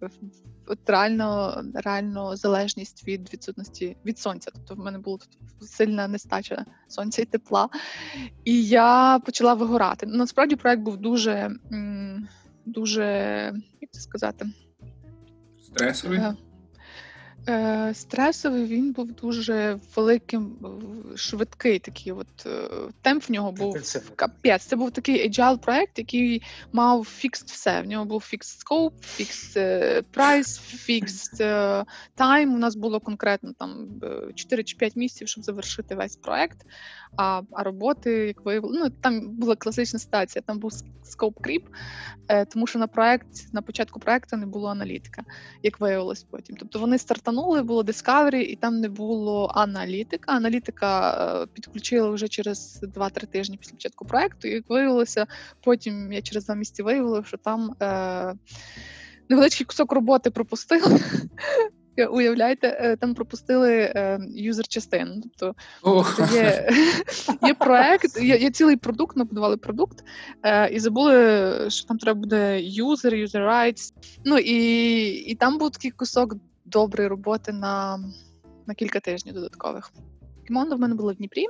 от 0.68 0.90
реально 0.90 1.62
реально 1.74 2.36
залежність 2.36 3.08
від 3.08 3.34
відсутності 3.34 3.98
від 4.06 4.20
сонця. 4.20 4.52
Тобто 4.54 4.76
в 4.76 4.86
мене 4.86 5.00
була 5.00 5.18
тут 5.18 5.70
сильна 5.70 6.08
нестача 6.08 6.66
сонця 6.88 7.22
і 7.22 7.26
тепла. 7.26 7.70
І 8.46 8.64
я 8.66 9.20
почала 9.26 9.54
вигорати. 9.54 10.06
Насправді 10.06 10.56
проект 10.56 10.82
був 10.82 10.98
дуже, 10.98 11.52
дуже, 12.66 13.04
як 13.82 13.92
це 13.92 14.02
сказати, 14.02 14.46
Стресовий? 15.64 16.20
Е, 17.50 17.94
Стресовий 17.94 18.66
він 18.66 18.92
був 18.92 19.12
дуже 19.12 19.80
великим, 19.96 20.58
швидкий 21.16 21.80
такий. 21.80 22.12
От 22.12 22.46
е, 22.46 22.70
темп 23.02 23.30
в 23.30 23.32
нього 23.32 23.52
був 23.52 23.78
капець. 24.16 24.66
Це 24.66 24.76
був 24.76 24.92
такий 24.92 25.30
agile 25.30 25.58
проект, 25.58 26.00
який 26.00 26.42
мав 26.72 27.00
fixed 27.00 27.46
все. 27.46 27.82
В 27.82 27.88
нього 27.88 28.06
був 28.06 28.30
scope, 28.34 28.92
fixed 29.20 29.60
е, 29.60 30.04
price, 30.14 30.62
fixed 30.90 31.42
time. 32.18 32.56
У 32.56 32.58
нас 32.58 32.76
було 32.76 33.00
конкретно 33.00 33.54
там 33.54 33.88
4 34.36 34.64
чи 34.64 34.78
5 34.78 34.96
місяців, 34.96 35.28
щоб 35.28 35.44
завершити 35.44 35.96
весь 35.96 36.16
проект. 36.16 36.66
А 37.18 37.42
а 37.52 37.64
роботи, 37.64 38.12
як 38.12 38.46
виявилося, 38.46 38.80
ну 38.84 38.90
там 39.02 39.30
була 39.30 39.56
класична 39.56 40.00
ситуація. 40.00 40.42
Там 40.48 40.60
був 40.60 40.72
scope 41.06 41.34
creep, 41.34 41.64
тому 42.54 42.68
що 42.68 42.80
на 42.80 42.88
проект 42.88 43.54
на 43.54 43.62
початку 43.62 44.00
проекту 44.00 44.38
не 44.38 44.46
було 44.46 44.70
аналітика, 44.70 45.24
як 45.64 45.80
виявилось 45.80 46.24
потім. 46.24 46.56
Тобто 46.60 46.80
вони 46.80 46.98
стартували 46.98 47.31
стартанули, 47.32 47.64
було 47.64 47.84
Discovery, 47.84 48.36
і 48.36 48.56
там 48.56 48.80
не 48.80 48.90
було 48.90 49.52
аналітика. 49.56 50.32
Аналітика 50.32 51.12
е, 51.44 51.48
підключила 51.54 52.10
вже 52.10 52.28
через 52.28 52.84
2-3 52.84 53.28
тижні 53.28 53.58
після 53.58 53.74
початку 53.74 54.06
проекту. 54.06 54.48
І 54.48 54.52
як 54.52 54.70
виявилося, 54.70 55.28
потім 55.64 56.14
я 56.14 56.22
через 56.22 56.46
два 56.46 56.56
місяці 56.56 56.84
виявила, 56.84 57.24
що 57.24 57.38
там 57.38 57.76
е, 57.82 58.34
невеличкий 59.30 59.66
кусок 59.66 59.92
роботи 59.92 60.32
пропустили. 60.32 61.00
Уявляєте, 62.12 62.68
е, 62.68 62.96
там 62.96 63.14
пропустили 63.14 63.94
юзер 64.36 64.68
частину. 64.68 65.22
Тобто 65.22 65.56
oh. 65.84 66.34
є 66.34 66.70
є 67.48 67.54
проект, 67.54 68.22
є, 68.22 68.38
є 68.38 68.52
цілий 68.52 68.76
продукт, 68.76 69.18
ми 69.18 69.24
будували 69.24 69.58
продукт, 69.58 70.04
е, 70.44 70.70
і 70.70 70.80
забули, 70.80 71.16
що 71.70 71.88
там 71.88 71.98
треба 71.98 72.20
буде 72.20 72.62
юзер, 72.62 73.14
user 73.14 73.50
rights. 73.50 73.94
Ну 74.26 74.38
і 74.38 75.08
і 75.08 75.36
там 75.36 75.58
був 75.58 75.72
такий 75.72 75.92
кусок 75.92 76.36
доброї 76.72 77.10
роботи 77.10 77.52
на 77.52 78.00
на 78.68 78.74
кілька 78.74 79.00
тижнів 79.00 79.34
додаткових. 79.34 79.92
Команда 80.48 80.76
в 80.76 80.80
мене 80.80 80.96
була 80.96 81.14
в 81.14 81.16
Дніпрі. 81.16 81.46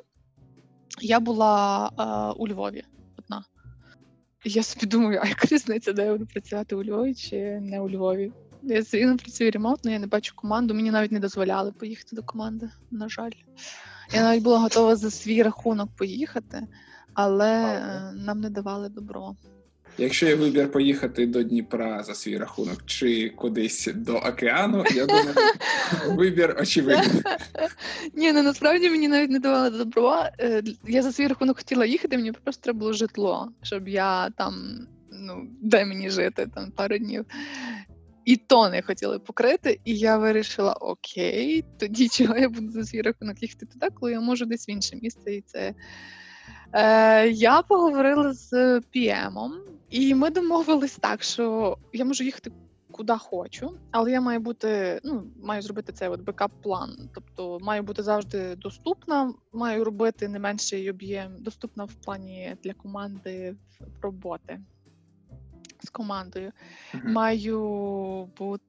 Я 1.01 1.19
була 1.19 1.87
е, 1.99 2.33
у 2.39 2.47
Львові 2.47 2.83
одна. 3.17 3.43
я 4.43 4.63
собі 4.63 4.85
думаю, 4.85 5.19
а 5.23 5.27
яка 5.27 5.47
різниця, 5.47 5.93
де 5.93 6.05
я 6.05 6.11
буду 6.11 6.25
працювати 6.25 6.75
у 6.75 6.83
Львові 6.83 7.15
чи 7.15 7.59
не 7.59 7.79
у 7.79 7.89
Львові? 7.89 8.31
Я 8.63 8.81
все 8.81 9.17
працюю 9.17 9.51
ремонтно, 9.51 9.91
я 9.91 9.99
не 9.99 10.07
бачу 10.07 10.35
команду. 10.35 10.73
Мені 10.73 10.91
навіть 10.91 11.11
не 11.11 11.19
дозволяли 11.19 11.71
поїхати 11.71 12.15
до 12.15 12.23
команди, 12.23 12.69
на 12.91 13.09
жаль. 13.09 13.31
Я 14.13 14.21
навіть 14.23 14.43
була 14.43 14.59
готова 14.59 14.95
за 14.95 15.11
свій 15.11 15.43
рахунок 15.43 15.89
поїхати, 15.97 16.67
але 17.13 17.51
е, 17.51 18.11
нам 18.15 18.41
не 18.41 18.49
давали 18.49 18.89
добро. 18.89 19.35
Якщо 20.01 20.27
є 20.27 20.35
вибір 20.35 20.71
поїхати 20.71 21.27
до 21.27 21.43
Дніпра 21.43 22.03
за 22.03 22.15
свій 22.15 22.37
рахунок 22.37 22.85
чи 22.85 23.29
кудись 23.29 23.89
до 23.95 24.17
океану, 24.17 24.83
я 24.95 25.05
думаю, 25.05 25.35
вибір 26.07 26.55
очевидний. 26.59 27.21
Ні, 28.13 28.33
ну 28.33 28.43
насправді 28.43 28.89
мені 28.89 29.07
навіть 29.07 29.29
не 29.29 29.39
давали 29.39 29.69
добро. 29.69 30.23
Е, 30.39 30.63
я 30.87 31.01
за 31.01 31.11
свій 31.11 31.27
рахунок 31.27 31.57
хотіла 31.57 31.85
їхати, 31.85 32.17
мені 32.17 32.31
просто 32.31 32.63
треба 32.63 32.79
було 32.79 32.93
житло, 32.93 33.51
щоб 33.61 33.87
я 33.87 34.29
там, 34.29 34.79
ну, 35.11 35.47
де 35.61 35.85
мені 35.85 36.09
жити 36.09 36.47
там 36.55 36.71
пару 36.71 36.97
днів. 36.97 37.25
І 38.25 38.37
то 38.37 38.69
не 38.69 38.81
хотіли 38.81 39.19
покрити, 39.19 39.79
і 39.85 39.97
я 39.97 40.17
вирішила: 40.17 40.73
окей, 40.73 41.65
тоді 41.79 42.09
чого 42.09 42.37
я 42.37 42.49
буду 42.49 42.71
за 42.71 42.83
свій 42.83 43.01
рахунок 43.01 43.41
їхати 43.41 43.65
туди, 43.65 43.87
коли 43.99 44.11
я 44.11 44.21
можу 44.21 44.45
десь 44.45 44.69
в 44.69 44.71
інше 44.71 44.95
місце. 45.01 45.35
І 45.35 45.41
це 45.41 45.73
Е, 46.73 47.27
Я 47.29 47.61
поговорила 47.61 48.33
з 48.33 48.53
PM, 48.79 49.51
і 49.89 50.15
ми 50.15 50.29
домовились 50.29 50.95
так, 50.95 51.23
що 51.23 51.77
я 51.93 52.05
можу 52.05 52.23
їхати 52.23 52.51
куди 52.91 53.13
хочу, 53.13 53.77
але 53.91 54.11
я 54.11 54.21
маю 54.21 54.39
бути, 54.39 55.01
ну 55.03 55.23
маю 55.43 55.61
зробити 55.61 55.93
цей 55.93 56.07
от 56.07 56.21
бекап-план. 56.21 57.09
Тобто 57.13 57.59
маю 57.61 57.83
бути 57.83 58.03
завжди 58.03 58.55
доступна, 58.55 59.33
маю 59.53 59.83
робити 59.83 60.27
не 60.27 60.39
менший 60.39 60.89
об'єм, 60.89 61.35
доступна 61.39 61.83
в 61.83 61.93
плані 61.93 62.55
для 62.63 62.73
команди 62.73 63.55
роботи 64.01 64.59
з 65.83 65.89
командою. 65.89 66.51
Mm-hmm. 66.93 67.07
Маю 67.07 68.29
бути. 68.37 68.61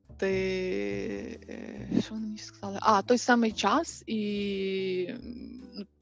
Е, 1.49 2.01
що 2.01 2.15
вони 2.15 2.27
мені 2.27 2.39
сказали? 2.39 2.79
А, 2.83 3.03
той 3.03 3.19
самий 3.19 3.53
час 3.53 4.05
і 4.07 5.15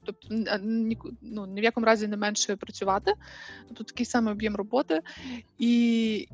тобто 0.05 0.27
ну, 1.21 1.47
ні 1.47 1.61
в 1.61 1.63
якому 1.63 1.85
разі 1.85 2.07
не 2.07 2.17
менше 2.17 2.55
працювати, 2.55 3.13
тобто 3.67 3.83
такий 3.83 4.05
самий 4.05 4.33
об'єм 4.33 4.55
роботи, 4.55 5.01
і 5.57 6.27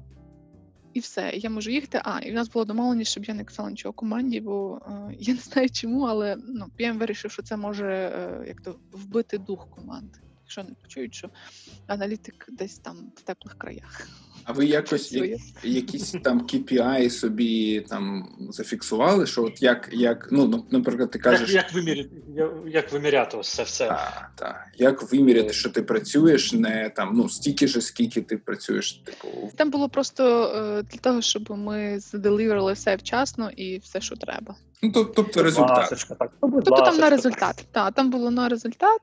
і 0.98 1.00
все. 1.00 1.32
Я 1.36 1.50
можу 1.50 1.72
їхати. 1.72 2.02
А, 2.04 2.20
і 2.20 2.32
в 2.32 2.34
нас 2.34 2.50
було 2.50 2.66
домовленість, 2.66 3.12
щоб 3.12 3.26
я 3.26 3.34
не 3.34 3.44
казала 3.44 3.70
нічого 3.70 3.94
команді, 3.94 4.42
бо 4.42 4.82
е, 4.88 5.16
я 5.20 5.34
не 5.34 5.40
знаю 5.40 5.70
чому, 5.70 6.02
але 6.02 6.38
ну, 6.48 6.66
PM 6.80 6.98
вирішив, 6.98 7.32
що 7.32 7.44
це 7.44 7.58
може 7.58 7.88
е, 7.88 8.48
як 8.48 8.62
то 8.62 8.80
вбити 8.92 9.38
дух 9.38 9.70
команди. 9.70 10.20
Якщо 10.42 10.64
не 10.64 10.74
почують, 10.74 11.16
що 11.16 11.30
аналітик 11.88 12.46
десь 12.52 12.80
там 12.80 13.12
в 13.16 13.22
теплих 13.22 13.58
краях. 13.58 14.08
А 14.50 14.54
ви 14.54 14.66
якось 14.66 15.12
я, 15.12 15.38
якісь 15.64 16.16
там 16.24 16.42
KPI 16.42 17.10
собі 17.10 17.82
там 17.90 18.30
зафіксували? 18.50 19.26
Що 19.28 19.44
от 19.44 19.62
як, 19.62 19.90
як 19.92 20.28
ну, 20.32 20.66
наприклад, 20.72 21.12
ти 21.12 21.20
кажеш. 21.20 21.50
Як 21.50 21.66
як, 21.66 21.74
виміряти 21.74 22.10
як 22.68 22.92
виміряти 22.92 23.38
все 23.40 23.64
все? 23.64 23.88
Так, 23.88 24.32
так. 24.36 24.68
Як 24.78 25.12
виміряти, 25.12 25.54
що 25.54 25.70
ти 25.70 25.82
працюєш, 25.82 26.54
не 26.54 26.90
там 26.90 27.12
ну 27.16 27.30
стільки 27.30 27.68
ж, 27.68 27.82
скільки 27.82 28.22
ти 28.22 28.38
працюєш, 28.38 28.92
типу. 28.94 29.52
Там 29.56 29.70
було 29.70 29.90
просто 29.90 30.54
е, 30.56 30.84
для 30.84 31.00
того, 31.00 31.22
щоб 31.22 31.52
ми 31.52 32.00
заделіверили 32.00 32.74
все 32.74 32.96
вчасно 32.96 33.50
і 33.50 33.78
все, 33.78 34.02
що 34.02 34.16
треба. 34.16 34.56
Ну, 34.82 35.06
тобто 35.16 35.44
результат. 35.44 36.06
Так. 36.20 36.32
Тобто 36.42 36.76
там 36.76 36.98
на 36.98 37.10
результат. 37.10 37.66
Так, 37.72 37.94
там 37.94 38.10
було 38.10 38.32
на 38.32 38.50
результат. 38.50 39.02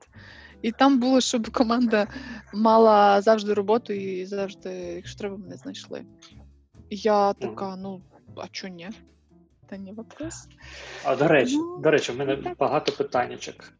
І 0.65 0.71
там 0.71 0.99
було, 0.99 1.21
щоб 1.21 1.51
команда 1.51 2.07
мала 2.53 3.21
завжди 3.21 3.53
роботу 3.53 3.93
і 3.93 4.25
завжди, 4.25 4.69
якщо 4.69 5.17
треба, 5.17 5.37
мене 5.37 5.55
знайшли. 5.55 6.05
Я 6.89 7.33
така, 7.33 7.75
ну, 7.75 8.01
а 8.35 8.47
чого 8.47 8.73
ні? 8.73 8.89
Та 9.69 9.77
ні 9.77 9.91
вопрос. 9.91 10.47
А 11.03 11.15
до 11.15 11.27
речі, 11.27 11.57
ну, 11.57 11.77
до 11.77 11.91
речі, 11.91 12.11
в 12.11 12.17
мене 12.17 12.37
так. 12.37 12.57
багато 12.57 12.91
питаннячок. 12.91 13.73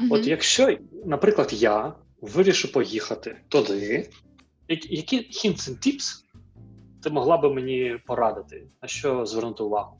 Угу. 0.00 0.08
От 0.14 0.26
якщо, 0.26 0.78
наприклад, 1.04 1.52
я 1.52 1.94
вирішу 2.20 2.72
поїхати 2.72 3.36
туди, 3.48 4.10
які 4.68 5.16
hints 5.16 5.70
and 5.70 5.86
tips 5.86 6.24
ти 7.02 7.10
могла 7.10 7.36
би 7.36 7.54
мені 7.54 7.98
порадити, 8.06 8.66
на 8.82 8.88
що 8.88 9.26
звернути 9.26 9.62
увагу? 9.62 9.96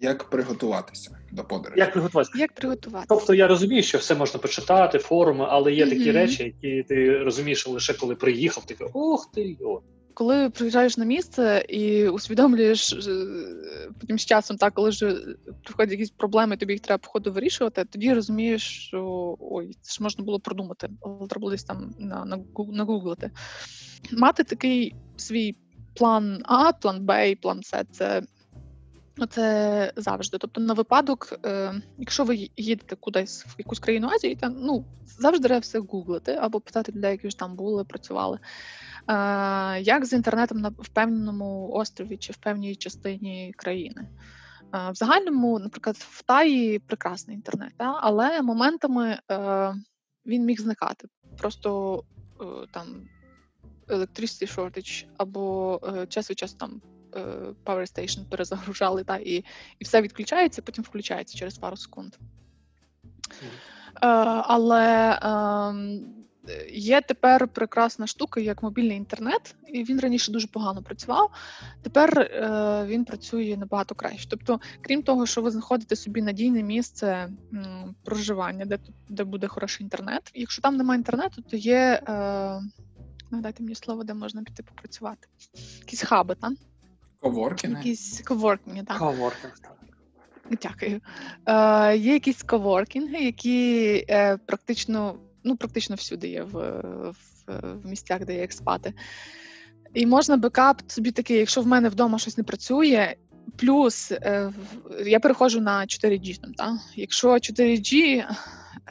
Як 0.00 0.24
приготуватися 0.24 1.21
до 1.32 1.44
подорожі? 1.44 1.80
Як 1.80 1.92
приготуватися? 1.92 2.38
Як 2.38 2.52
приготуватися? 2.52 3.06
Тобто 3.08 3.34
я 3.34 3.46
розумію, 3.46 3.82
що 3.82 3.98
все 3.98 4.14
можна 4.14 4.40
почитати, 4.40 4.98
форуми, 4.98 5.46
але 5.48 5.72
є 5.72 5.84
mm-hmm. 5.84 5.90
такі 5.90 6.12
речі, 6.12 6.44
які 6.44 6.82
ти 6.82 7.18
розумієш 7.18 7.68
лише 7.68 7.94
коли 7.94 8.14
приїхав, 8.14 8.66
ти 8.66 8.76
ох 8.92 9.30
ти 9.34 9.56
о. 9.60 9.80
Коли 10.14 10.50
приїжджаєш 10.50 10.96
на 10.96 11.04
місце 11.04 11.64
і 11.68 12.08
усвідомлюєш 12.08 12.92
е, 12.92 13.26
потім 14.00 14.18
з 14.18 14.24
часом, 14.24 14.56
так 14.56 14.74
коли 14.74 14.92
ж 14.92 15.16
приходять 15.64 15.92
якісь 15.92 16.10
проблеми, 16.10 16.56
тобі 16.56 16.72
їх 16.72 16.82
треба 16.82 16.98
походу 16.98 17.32
вирішувати, 17.32 17.84
тоді 17.84 18.14
розумієш, 18.14 18.86
що 18.86 19.36
ой, 19.40 19.76
це 19.80 19.92
ж 19.92 20.02
можна 20.02 20.24
було 20.24 20.40
продумати, 20.40 20.88
але 21.00 21.28
треба 21.28 21.50
десь 21.50 21.64
там 21.64 21.94
на, 21.98 22.24
на, 22.24 22.38
нагуглити. 22.72 23.30
Мати 24.12 24.44
такий 24.44 24.94
свій 25.16 25.56
план 25.94 26.42
А, 26.44 26.72
план 26.72 27.06
Б 27.06 27.30
і 27.30 27.36
план 27.36 27.62
С 27.62 27.84
це 27.92 28.22
це 29.30 29.92
завжди. 29.96 30.38
Тобто, 30.38 30.60
на 30.60 30.74
випадок, 30.74 31.32
е, 31.44 31.74
якщо 31.98 32.24
ви 32.24 32.50
їдете 32.56 32.96
кудись 32.96 33.46
в 33.46 33.54
якусь 33.58 33.78
країну 33.78 34.08
Азії, 34.08 34.36
то 34.36 34.48
ну 34.48 34.84
завжди 35.06 35.48
треба 35.48 35.60
все 35.60 35.78
гуглити 35.78 36.32
або 36.32 36.60
питати 36.60 36.92
людей, 36.92 37.10
які 37.10 37.30
ж 37.30 37.38
там 37.38 37.56
були, 37.56 37.84
працювали. 37.84 38.38
Е, 39.08 39.80
як 39.80 40.04
з 40.04 40.12
інтернетом 40.12 40.58
на 40.58 40.68
впевненому 40.68 41.70
острові 41.72 42.16
чи 42.16 42.32
в 42.32 42.36
певній 42.36 42.76
частині 42.76 43.52
країни? 43.56 44.08
Е, 44.74 44.90
в 44.90 44.94
загальному, 44.94 45.58
наприклад, 45.58 45.96
в 45.96 46.22
Таї 46.22 46.78
прекрасний 46.78 47.36
інтернет, 47.36 47.72
та? 47.76 47.98
але 48.00 48.42
моментами 48.42 49.18
е, 49.30 49.74
він 50.26 50.44
міг 50.44 50.60
зникати. 50.60 51.08
Просто 51.38 52.02
е, 52.40 52.44
там 52.72 52.86
electricity 53.88 54.56
shortage 54.56 55.06
або 55.16 55.80
е, 55.84 56.06
час 56.06 56.30
від 56.30 56.38
часу 56.38 56.56
там 56.58 56.80
Power 57.64 57.94
Station 57.94 58.24
перезагружали, 58.30 59.04
та, 59.04 59.16
і 59.16 59.44
і 59.78 59.84
все 59.84 60.02
відключається, 60.02 60.62
потім 60.62 60.84
включається 60.84 61.38
через 61.38 61.58
пару 61.58 61.76
секунд. 61.76 62.14
Е, 62.14 64.06
Але 64.46 65.12
е, 65.12 66.70
є 66.72 67.00
тепер 67.00 67.48
прекрасна 67.48 68.06
штука, 68.06 68.40
як 68.40 68.62
мобільний 68.62 68.96
інтернет, 68.96 69.54
і 69.68 69.84
він 69.84 70.00
раніше 70.00 70.32
дуже 70.32 70.46
погано 70.46 70.82
працював. 70.82 71.30
Тепер 71.82 72.18
е, 72.18 72.84
він 72.86 73.04
працює 73.04 73.56
набагато 73.58 73.94
краще. 73.94 74.28
Тобто, 74.30 74.60
крім 74.80 75.02
того, 75.02 75.26
що 75.26 75.42
ви 75.42 75.50
знаходите 75.50 75.96
собі 75.96 76.22
надійне 76.22 76.62
місце 76.62 77.28
проживання, 78.04 78.64
де 78.64 78.78
де 79.08 79.24
буде 79.24 79.48
хороший 79.48 79.84
інтернет. 79.84 80.30
Якщо 80.34 80.62
там 80.62 80.76
немає 80.76 80.98
інтернету, 80.98 81.42
то 81.42 81.56
є. 81.56 82.02
Е, 82.08 82.62
Нагадайте 83.30 83.62
мені 83.62 83.74
слово, 83.74 84.04
де 84.04 84.14
можна 84.14 84.42
піти 84.42 84.62
попрацювати. 84.62 85.28
Якісь 85.80 86.02
хаби, 86.02 86.34
там? 86.34 86.56
Коворкінги? 87.22 87.76
Якісь 87.76 88.20
коворкінги, 88.20 88.82
так. 88.82 88.98
Коворкінг, 88.98 89.58
так. 89.62 89.76
Дякую. 90.62 91.00
Е, 91.46 91.96
Є 91.96 92.12
якісь 92.12 92.42
коворкінги, 92.42 93.24
які 93.24 94.04
е, 94.08 94.36
практично 94.36 95.18
ну, 95.44 95.56
практично 95.56 95.96
всюди 95.96 96.28
є 96.28 96.42
в, 96.42 96.80
в, 97.10 97.16
в 97.46 97.86
місцях, 97.86 98.24
де 98.24 98.34
є 98.34 98.42
експати. 98.42 98.94
І 99.94 100.06
можна 100.06 100.36
бекап 100.36 100.82
собі 100.86 101.10
такий, 101.10 101.36
якщо 101.36 101.60
в 101.62 101.66
мене 101.66 101.88
вдома 101.88 102.18
щось 102.18 102.38
не 102.38 102.44
працює. 102.44 103.14
Плюс 103.56 104.12
е, 104.12 104.52
я 105.06 105.20
переходжу 105.20 105.60
на 105.60 105.80
4G. 105.80 106.40
Там, 106.40 106.54
та? 106.54 106.78
Якщо 106.94 107.28
4G, 107.28 108.24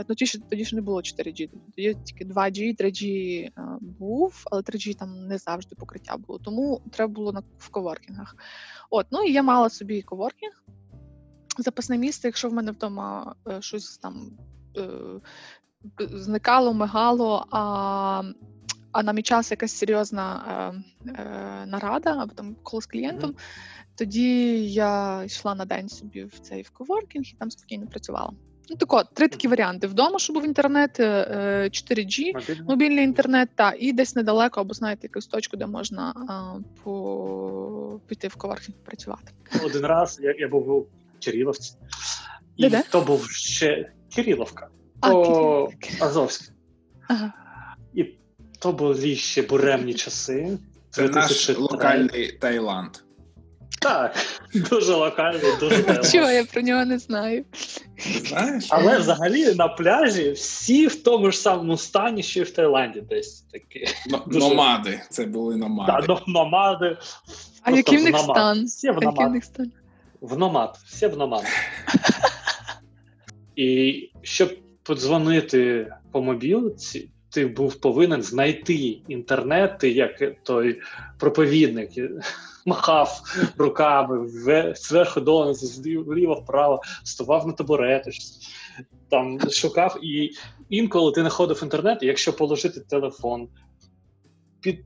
ну 0.10 0.16
ті, 0.16 0.40
тоді 0.40 0.66
ж 0.66 0.76
не 0.76 0.82
було 0.82 0.98
4G, 0.98 1.50
тоді 1.76 1.98
тільки 2.04 2.26
2G, 2.26 2.82
3G 2.82 3.06
е, 3.46 3.52
був, 3.82 4.44
але 4.52 4.62
3G 4.62 4.98
там 4.98 5.28
не 5.28 5.38
завжди 5.38 5.76
покриття 5.76 6.18
було. 6.18 6.40
Тому 6.40 6.82
треба 6.92 7.14
було 7.14 7.32
на 7.32 7.44
в 7.58 7.70
коворкінгах. 7.70 8.36
От, 8.90 9.08
ну 9.12 9.24
і 9.24 9.34
я 9.34 9.44
мала 9.44 9.70
собі 9.70 10.02
коворкінг. 10.02 10.64
Запасне 11.58 11.98
місце, 11.98 12.28
якщо 12.28 12.50
в 12.50 12.54
мене 12.54 12.72
вдома 12.72 13.36
е, 13.48 13.62
щось 13.62 13.98
там 13.98 14.32
е, 14.78 14.90
зникало, 16.00 16.74
мигало, 16.74 17.48
а 17.52 18.24
а 18.92 19.04
намічалася 19.04 19.54
якась 19.54 19.72
серйозна 19.72 20.44
е, 21.06 21.12
е, 21.12 21.66
нарада 21.66 22.18
або 22.22 22.34
там 22.34 22.56
коло 22.64 22.82
з 22.82 22.86
клієнтом, 22.86 23.30
mm-hmm. 23.30 23.96
тоді 23.96 24.66
я 24.72 25.24
йшла 25.24 25.56
на 25.56 25.66
день 25.66 25.90
собі 25.90 26.24
в 26.24 26.40
цей 26.40 26.62
в 26.62 26.70
коворкінг 26.70 27.26
і 27.26 27.36
там 27.40 27.52
спокійно 27.52 27.88
працювала. 27.88 28.34
Ну, 28.72 28.78
тако, 28.78 29.04
три 29.14 29.28
такі 29.28 29.48
варіанти: 29.48 29.88
вдома, 29.88 30.20
щоб 30.20 30.34
був 30.34 30.46
інтернет, 30.46 31.00
4G, 31.00 32.34
мобільний, 32.34 32.64
мобільний 32.68 33.04
інтернет, 33.04 33.50
та 33.56 33.74
і 33.80 33.94
десь 33.94 34.16
недалеко, 34.16 34.62
або 34.62 34.74
знаєте, 34.74 35.00
якусь 35.04 35.28
точку, 35.28 35.58
де 35.58 35.68
можна 35.68 36.14
а, 36.30 36.60
по... 36.84 38.00
піти 38.08 38.28
в 38.28 38.36
коворкінг 38.36 38.78
працювати. 38.86 39.32
Один 39.66 39.86
раз 39.86 40.20
я 40.22 40.36
я 40.38 40.48
був 40.48 40.70
у 40.70 40.86
Кириловці, 41.20 41.74
і 42.58 42.64
Де-де? 42.64 42.84
то 42.92 43.02
був 43.02 43.30
ще 43.30 43.92
Кириловка, 44.16 44.68
по 45.02 45.72
Азовськ. 46.00 46.52
Ага. 47.08 47.34
І 47.94 48.04
то 48.60 48.72
були 48.72 49.16
ще 49.16 49.42
буремні 49.42 49.94
часи. 49.94 50.58
Це 50.90 51.08
наш 51.08 51.58
локальний 51.58 52.32
Таїланд. 52.32 52.92
Так, 53.82 54.16
дуже 54.54 54.94
локальний, 54.94 55.52
дуже 55.60 55.84
Таїланд. 55.84 56.12
Чого 56.12 56.32
я 56.32 56.46
про 56.46 56.62
нього 56.62 56.86
не 56.86 57.00
знаю. 57.00 57.46
Знаєш? 58.26 58.68
Але 58.70 58.98
взагалі 58.98 59.56
на 59.56 59.68
пляжі 59.68 60.32
всі 60.32 60.88
в 60.88 61.04
тому 61.04 61.32
ж 61.32 61.38
самому 61.38 61.78
стані, 61.78 62.24
що 62.24 62.40
і 62.40 62.44
в 62.44 62.52
Таїланді 62.52 63.02
десь 63.02 63.42
такі. 63.42 63.88
Дуже... 64.28 64.40
Номади. 64.40 65.02
Це 65.10 65.26
були 65.26 65.56
номади. 65.56 66.08
Так, 66.08 66.28
номади. 66.28 66.98
А 67.62 67.72
який 67.72 67.98
в 67.98 68.04
них 68.04 68.18
стан? 68.18 68.66
Всі 68.66 68.92
в 68.92 69.02
номад. 69.02 69.44
В 70.22 70.38
номад. 70.38 70.78
Всі 70.86 71.08
в 71.08 71.18
номад. 71.18 71.44
І 73.56 74.10
щоб 74.22 74.58
подзвонити 74.84 75.94
по 76.12 76.22
мобілці, 76.22 77.10
ти 77.32 77.46
був 77.46 77.76
повинен 77.76 78.24
знайти 78.24 79.02
інтернет, 79.08 79.80
ти 79.80 79.92
як 79.92 80.44
той 80.44 80.82
проповідник 81.18 81.90
махав 82.66 83.22
руками 83.58 84.28
зверху 84.76 85.22
донизу, 85.22 86.04
вліво 86.04 86.34
вправо, 86.34 86.82
ставав 87.04 87.48
на 87.48 87.54
табурети, 87.54 88.12
там 89.10 89.40
шукав, 89.50 90.00
і 90.04 90.32
інколи 90.70 91.12
ти 91.12 91.22
знаходив 91.22 91.60
інтернет, 91.64 92.04
і 92.04 92.06
якщо 92.06 92.34
положити 92.34 92.80
телефон 92.80 93.48
під 94.62 94.86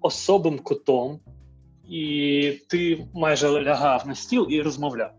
особим 0.00 0.58
кутом, 0.58 1.20
і 1.88 2.52
ти 2.68 3.06
майже 3.14 3.62
лягав 3.62 4.06
на 4.06 4.14
стіл 4.14 4.46
і 4.50 4.62
розмовляв. 4.62 5.10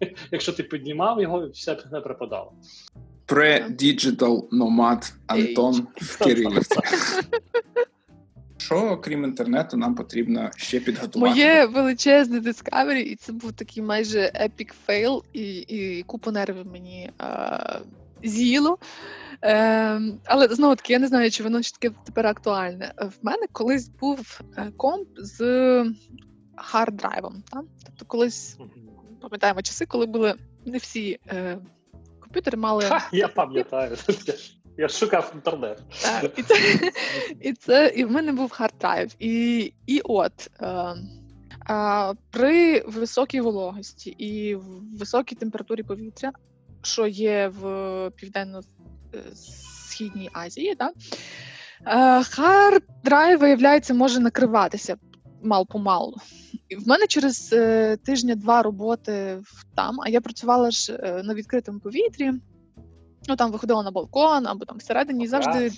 Якщо 0.32 0.52
ти 0.52 0.62
піднімав 0.62 1.22
його, 1.22 1.48
все 1.48 1.74
пропадало. 1.74 2.52
Pre-digital 3.28 4.48
nomad 4.48 5.12
Антон 5.26 5.86
в 5.96 6.18
Кирилівці. 6.18 6.78
Що, 8.56 8.96
крім 8.96 9.24
інтернету, 9.24 9.76
нам 9.76 9.94
потрібно 9.94 10.50
ще 10.56 10.80
підготувати? 10.80 11.34
Моє 11.34 11.66
величезне 11.66 12.40
Discovery, 12.40 12.96
і 12.96 13.16
це 13.16 13.32
був 13.32 13.52
такий 13.52 13.82
майже 13.82 14.18
epic 14.20 14.72
фейл, 14.86 15.24
і 15.32 15.56
і 15.58 16.02
купу 16.02 16.30
нервів 16.30 16.66
мені 16.66 17.10
е, 17.20 17.80
з'їло. 18.22 18.78
Е, 19.42 20.00
Але 20.24 20.48
знову 20.48 20.76
таки, 20.76 20.92
я 20.92 20.98
не 20.98 21.06
знаю, 21.06 21.30
чи 21.30 21.42
воно 21.42 21.62
ще 21.62 21.78
таке 21.78 21.94
тепер 22.04 22.26
актуальне. 22.26 22.92
В 22.98 23.12
мене 23.22 23.46
колись 23.52 23.88
був 23.88 24.40
е, 24.56 24.72
комп 24.76 25.08
з 25.16 25.40
хард-драйвом. 26.56 27.34
Тобто, 27.86 28.04
колись 28.06 28.58
пам'ятаємо 29.20 29.62
часи, 29.62 29.86
коли 29.86 30.06
були 30.06 30.34
не 30.66 30.78
всі. 30.78 31.18
Е, 31.28 31.58
комп'ютери 32.28 32.56
мали. 32.56 32.84
Ха, 32.84 33.08
я 33.12 33.28
пам'ятаю. 33.28 33.96
Я 34.78 34.88
шукав 34.88 35.32
інтернет. 35.34 35.82
Так, 36.02 36.38
І 36.38 36.42
це, 36.42 36.54
і, 37.40 37.52
це, 37.52 37.92
і 37.96 38.04
в 38.04 38.10
мене 38.10 38.32
був 38.32 38.50
хард-драйв. 38.50 39.16
І 39.18 39.72
і 39.86 40.00
от 40.04 40.50
е, 40.60 40.94
е, 41.70 42.14
при 42.30 42.80
високій 42.80 43.40
вологості 43.40 44.14
і 44.18 44.54
високій 44.98 45.34
температурі 45.34 45.82
повітря, 45.82 46.32
що 46.82 47.06
є 47.06 47.48
в 47.48 47.62
Південно-Східній 48.16 50.30
Азії, 50.32 50.74
да, 50.74 50.88
е, 50.88 50.92
хард-драйв, 52.22 53.38
виявляється, 53.38 53.94
може 53.94 54.20
накриватися 54.20 54.96
мал-помалу. 55.42 56.16
В 56.76 56.88
мене 56.88 57.06
через 57.06 57.52
е, 57.52 57.96
тижня-два 57.96 58.62
роботи 58.62 59.42
там, 59.74 60.00
а 60.00 60.08
я 60.08 60.20
працювала 60.20 60.70
ж 60.70 60.92
е, 60.92 61.22
на 61.22 61.34
відкритому 61.34 61.80
повітрі. 61.80 62.32
Ну 63.28 63.36
там 63.36 63.52
виходила 63.52 63.82
на 63.82 63.90
балкон 63.90 64.46
або 64.46 64.64
там 64.64 64.78
всередині, 64.78 65.24
і 65.24 65.28
завжди 65.28 65.72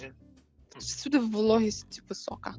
всюди 0.79 1.18
вологість 1.18 2.03
висока. 2.09 2.55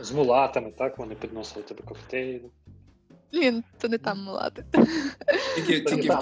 З 0.00 0.12
мулатами, 0.12 0.72
так? 0.78 0.98
Вони 0.98 1.14
підносили 1.14 1.62
тебе 1.62 1.82
коктейль. 1.84 2.40
Ні, 3.32 3.62
то 3.80 3.88
не 3.88 3.98
там 3.98 4.22
мулати. 4.22 4.64
Тільки 5.54 5.80
тільки 5.80 6.10
в 6.10 6.18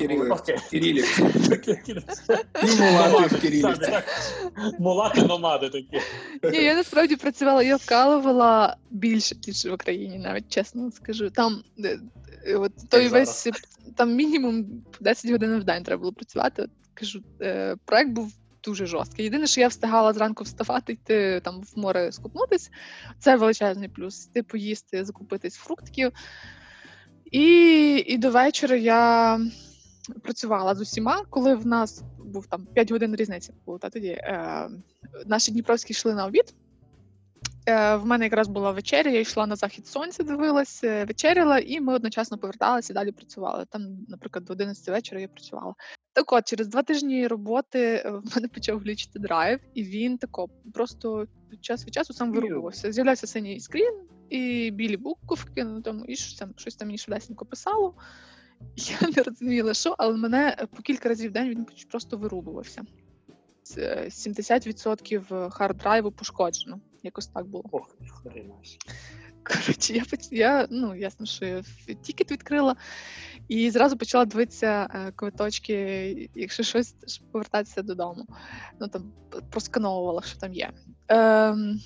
Кирилівці. 0.70 1.23
І 2.62 2.81
мулати 2.81 3.37
в 3.37 3.40
Кирилівці. 3.40 3.92
Мулати 4.79 5.23
номади 5.23 5.68
такі. 5.68 6.01
Ні, 6.53 6.64
я 6.64 6.75
насправді 6.75 7.16
працювала, 7.16 7.62
я 7.62 7.77
вкалувала 7.77 8.77
більше, 8.90 9.37
ніж 9.46 9.66
в 9.66 9.73
Україні, 9.73 10.18
навіть 10.18 10.49
чесно 10.49 10.92
скажу. 10.92 11.31
Там 11.31 11.62
от 12.57 12.73
той 12.88 13.09
весь 13.09 13.49
там 13.96 14.14
мінімум 14.14 14.66
10 15.01 15.31
годин 15.31 15.59
в 15.59 15.64
день 15.64 15.83
треба 15.83 16.01
було 16.01 16.12
працювати. 16.12 16.62
От, 16.62 16.70
кажу, 16.94 17.23
е, 17.40 17.77
проект 17.85 18.11
був 18.11 18.33
дуже 18.64 18.87
жорсткий. 18.87 19.25
Єдине, 19.25 19.46
що 19.46 19.61
я 19.61 19.68
встигала 19.68 20.12
зранку 20.12 20.44
вставати, 20.44 20.92
йти 20.92 21.40
там 21.44 21.61
в 21.61 21.79
море 21.79 22.12
скупнутись. 22.12 22.70
Це 23.18 23.37
величезний 23.37 23.88
плюс. 23.88 24.27
Йти 24.27 24.42
поїсти, 24.42 25.05
закупитись 25.05 25.57
фруктиків. 25.57 26.12
І 27.31 27.97
і 28.07 28.19
до 28.19 28.31
вечора 28.31 28.77
я 28.77 29.40
працювала 30.23 30.75
з 30.75 30.81
усіма, 30.81 31.25
коли 31.31 31.55
в 31.55 31.66
нас 31.66 32.03
був 32.25 32.47
там 32.47 32.66
5 32.66 32.90
годин 32.93 33.16
різниці. 33.16 33.53
Було, 33.66 33.79
та 33.79 33.90
тоді 33.90 34.09
е, 34.09 34.69
наші 35.27 35.53
Дніпровські 35.53 35.93
йшли 35.93 36.14
на 36.14 36.27
обід. 36.27 36.55
Е, 37.66 37.97
В 37.97 38.07
мене 38.07 38.25
якраз 38.25 38.49
була 38.49 38.71
вечеря, 38.71 39.11
я 39.11 39.21
йшла 39.21 39.47
на 39.47 39.57
захід 39.57 39.87
сонця, 39.87 40.23
дивилася, 40.23 40.87
е, 40.87 41.05
вечеряла, 41.05 41.59
і 41.59 41.81
ми 41.81 41.95
одночасно 41.95 42.38
поверталися 42.38 42.93
і 42.93 42.95
далі 42.95 43.12
працювали. 43.12 43.64
Там, 43.71 43.83
наприклад, 44.09 44.45
до 44.45 44.53
11 44.53 44.88
вечора 44.88 45.21
я 45.21 45.29
працювала. 45.29 45.75
Так 46.12 46.33
от, 46.33 46.45
через 46.45 46.69
два 46.69 46.83
тижні 46.83 47.27
роботи 47.27 47.81
е, 47.81 48.11
в 48.11 48.37
мене 48.37 48.49
почав 48.49 48.79
глючити 48.79 49.19
драйв, 49.19 49.61
і 49.75 49.83
він 49.83 50.19
тако 50.19 50.49
просто 50.75 51.27
час 51.61 51.87
від 51.87 51.95
часу 51.95 52.12
сам 52.12 52.33
вирубувався. 52.33 52.93
З'являвся 52.93 53.27
синій 53.27 53.61
screen 53.61 53.94
і 54.31 54.71
білі 54.71 54.97
буковки, 54.97 55.64
ну 55.64 55.83
там 55.83 56.05
і 56.09 56.16
щось 56.16 56.35
там 56.35 56.55
щось 56.57 56.77
там 56.77 56.88
мені 56.88 56.99
швидесенько 56.99 57.45
писало. 57.45 57.95
Я 58.77 59.09
не 59.16 59.23
розуміла, 59.23 59.75
що, 59.75 59.95
але 59.99 60.16
мене 60.16 60.57
е, 60.59 60.66
по 60.66 60.83
кілька 60.83 61.09
разів 61.09 61.31
в 61.31 61.33
день 61.33 61.49
він 61.49 61.66
просто 61.90 62.16
вирубувався. 62.16 62.83
70% 63.77 65.51
хард-драйву 65.51 66.11
пошкоджено. 66.11 66.81
Якось 67.03 67.27
так 67.27 67.47
було. 67.47 67.64
Ох, 67.71 67.97
Коротше, 69.43 69.93
я 69.95 70.05
я 70.31 70.66
ну 70.71 70.95
ясно, 70.95 71.27
що 71.27 71.45
я 71.45 71.62
ticket 72.03 72.33
відкрила 72.33 72.77
і 73.49 73.71
зразу 73.71 73.97
почала 73.97 74.25
дивитися 74.25 74.88
е, 74.95 75.12
квиточки, 75.16 76.31
якщо 76.35 76.62
щось 76.62 76.95
повертатися 77.33 77.83
додому. 77.83 78.27
Ну 78.81 78.88
там 78.88 79.12
проскановувала, 79.51 80.23
що 80.23 80.38
там 80.38 80.53
є. 80.53 80.71
Ем, 81.09 81.81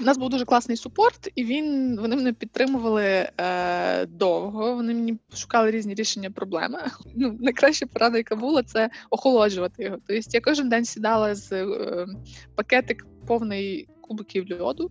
у 0.00 0.04
нас 0.04 0.18
був 0.18 0.30
дуже 0.30 0.44
класний 0.44 0.76
супорт, 0.76 1.32
і 1.34 1.44
він 1.44 1.96
вони 2.00 2.16
мене 2.16 2.32
підтримували 2.32 3.30
е, 3.40 4.06
довго. 4.06 4.74
Вони 4.74 4.94
мені 4.94 5.18
шукали 5.34 5.70
різні 5.70 5.94
рішення 5.94 6.30
проблеми. 6.30 6.78
Ну, 7.18 7.36
Найкраща 7.40 7.86
порада, 7.86 8.16
яка 8.16 8.36
була, 8.36 8.62
це 8.62 8.90
охолоджувати 9.10 9.84
його. 9.84 9.96
Тобто 10.06 10.28
я 10.32 10.40
кожен 10.40 10.68
день 10.68 10.84
сідала 10.84 11.34
з 11.34 11.52
е, 11.52 12.06
пакетик 12.54 13.06
повний 13.26 13.88
кубиків 14.00 14.60
льоду. 14.60 14.90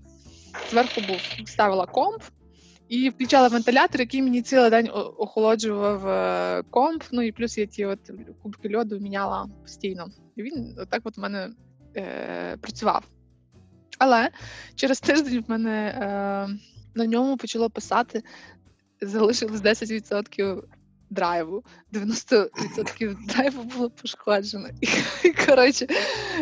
Зверху 0.69 1.01
був 1.01 1.47
ставила 1.47 1.85
комп 1.85 2.21
і 2.89 3.09
включала 3.09 3.47
вентилятор, 3.47 4.01
який 4.01 4.21
мені 4.21 4.41
цілий 4.41 4.69
день 4.69 4.89
охолоджував 5.17 6.07
е, 6.07 6.63
комп. 6.69 7.03
Ну 7.11 7.21
і 7.21 7.31
плюс 7.31 7.57
я 7.57 7.65
ті 7.65 7.85
от 7.85 7.99
кубки 8.43 8.75
льоду 8.75 8.99
міняла 8.99 9.49
постійно. 9.61 10.07
І 10.35 10.43
він 10.43 10.75
отак 10.77 11.01
от 11.03 11.17
в 11.17 11.21
мене 11.21 11.49
е, 11.95 12.57
працював. 12.61 13.03
Але 13.99 14.29
через 14.75 14.99
тиждень 14.99 15.43
в 15.47 15.49
мене 15.49 15.87
е, 15.87 16.05
на 16.95 17.05
ньому 17.05 17.37
почало 17.37 17.69
писати, 17.69 18.23
залишилось 19.01 19.61
10% 19.61 20.63
драйву. 21.09 21.63
90% 21.93 23.25
драйву 23.27 23.63
було 23.63 23.89
пошкоджено. 23.89 24.69
І, 24.81 24.87
і 25.27 25.33
коротше, 25.33 25.87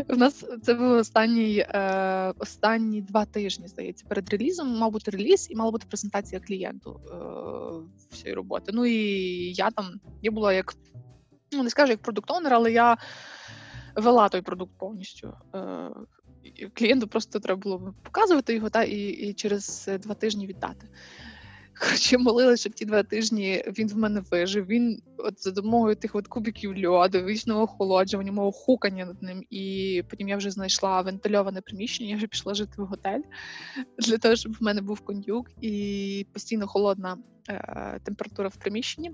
в 0.07 0.17
нас 0.17 0.45
це 0.63 0.73
був 0.73 0.91
останній 0.91 1.57
е, 1.57 2.33
останні 2.39 3.01
два 3.01 3.25
тижні, 3.25 3.67
здається. 3.67 4.05
Перед 4.09 4.29
релізом 4.29 4.77
мав 4.77 4.91
бути 4.91 5.11
реліз 5.11 5.47
і 5.49 5.55
мала 5.55 5.71
бути 5.71 5.85
презентація 5.87 6.41
клієнту 6.41 7.01
е, 7.11 7.15
всієї 8.11 8.35
роботи. 8.35 8.71
Ну 8.73 8.85
і 8.85 8.97
я 9.53 9.71
там 9.71 9.85
я 10.21 10.31
була 10.31 10.53
як 10.53 10.73
ну 11.51 11.63
не 11.63 11.69
скажу 11.69 11.91
як 11.91 12.01
продукт-онер, 12.01 12.53
але 12.53 12.71
я 12.71 12.97
вела 13.95 14.29
той 14.29 14.41
продукт 14.41 14.71
повністю. 14.77 15.33
Е, 15.55 15.89
Клієнту 16.73 17.08
просто 17.08 17.39
треба 17.39 17.60
було 17.60 17.93
показувати 18.03 18.53
його 18.53 18.69
та 18.69 18.84
і, 18.84 18.97
і 18.97 19.34
через 19.34 19.89
два 20.03 20.15
тижні 20.15 20.47
віддати. 20.47 20.88
Коротше, 21.79 22.17
молилася, 22.17 22.62
щоб 22.62 22.73
ті 22.73 22.86
два 22.86 23.03
тижні 23.03 23.63
він 23.67 23.88
в 23.88 23.97
мене 23.97 24.23
вижив. 24.32 24.65
Він 24.65 25.01
от 25.17 25.43
за 25.43 25.51
допомогою 25.51 25.95
тих 25.95 26.15
от 26.15 26.27
кубиків 26.27 26.86
льоду, 26.86 27.23
вічного 27.23 27.63
охолоджування, 27.63 28.32
мого 28.32 28.51
хукання 28.51 29.06
над 29.06 29.23
ним. 29.23 29.43
І 29.49 30.03
потім 30.10 30.29
я 30.29 30.38
вже 30.38 30.51
знайшла 30.51 31.01
вентильоване 31.01 31.62
приміщення. 31.62 32.10
Я 32.10 32.15
вже 32.15 32.27
пішла 32.27 32.53
жити 32.53 32.73
в 32.77 32.86
готель 32.86 33.21
для 33.97 34.17
того, 34.17 34.36
щоб 34.36 34.53
в 34.53 34.63
мене 34.63 34.82
був 34.82 34.99
кондюк 34.99 35.47
і 35.62 36.27
постійно 36.34 36.67
холодна 36.67 37.17
е- 37.49 37.99
температура 38.03 38.49
в 38.49 38.56
приміщенні. 38.56 39.12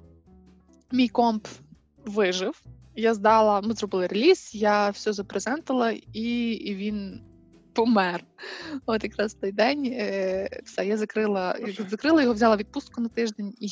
Мій 0.92 1.08
комп 1.08 1.48
вижив. 2.06 2.63
Я 2.95 3.13
здала, 3.13 3.62
ми 3.62 3.73
зробили 3.73 4.08
реліз, 4.08 4.49
я 4.54 4.89
все 4.89 5.13
запрезентила, 5.13 5.91
і, 6.13 6.52
і 6.52 6.75
він 6.75 7.21
помер. 7.73 8.23
От 8.86 9.04
якраз 9.04 9.34
той 9.34 9.52
день 9.52 9.86
е, 9.86 10.49
все, 10.65 10.86
я 10.86 10.97
закрила 10.97 11.56
закрила 11.89 12.21
його, 12.21 12.34
взяла 12.34 12.56
відпустку 12.56 13.02
на 13.02 13.10
тиждень 13.10 13.54
і 13.60 13.69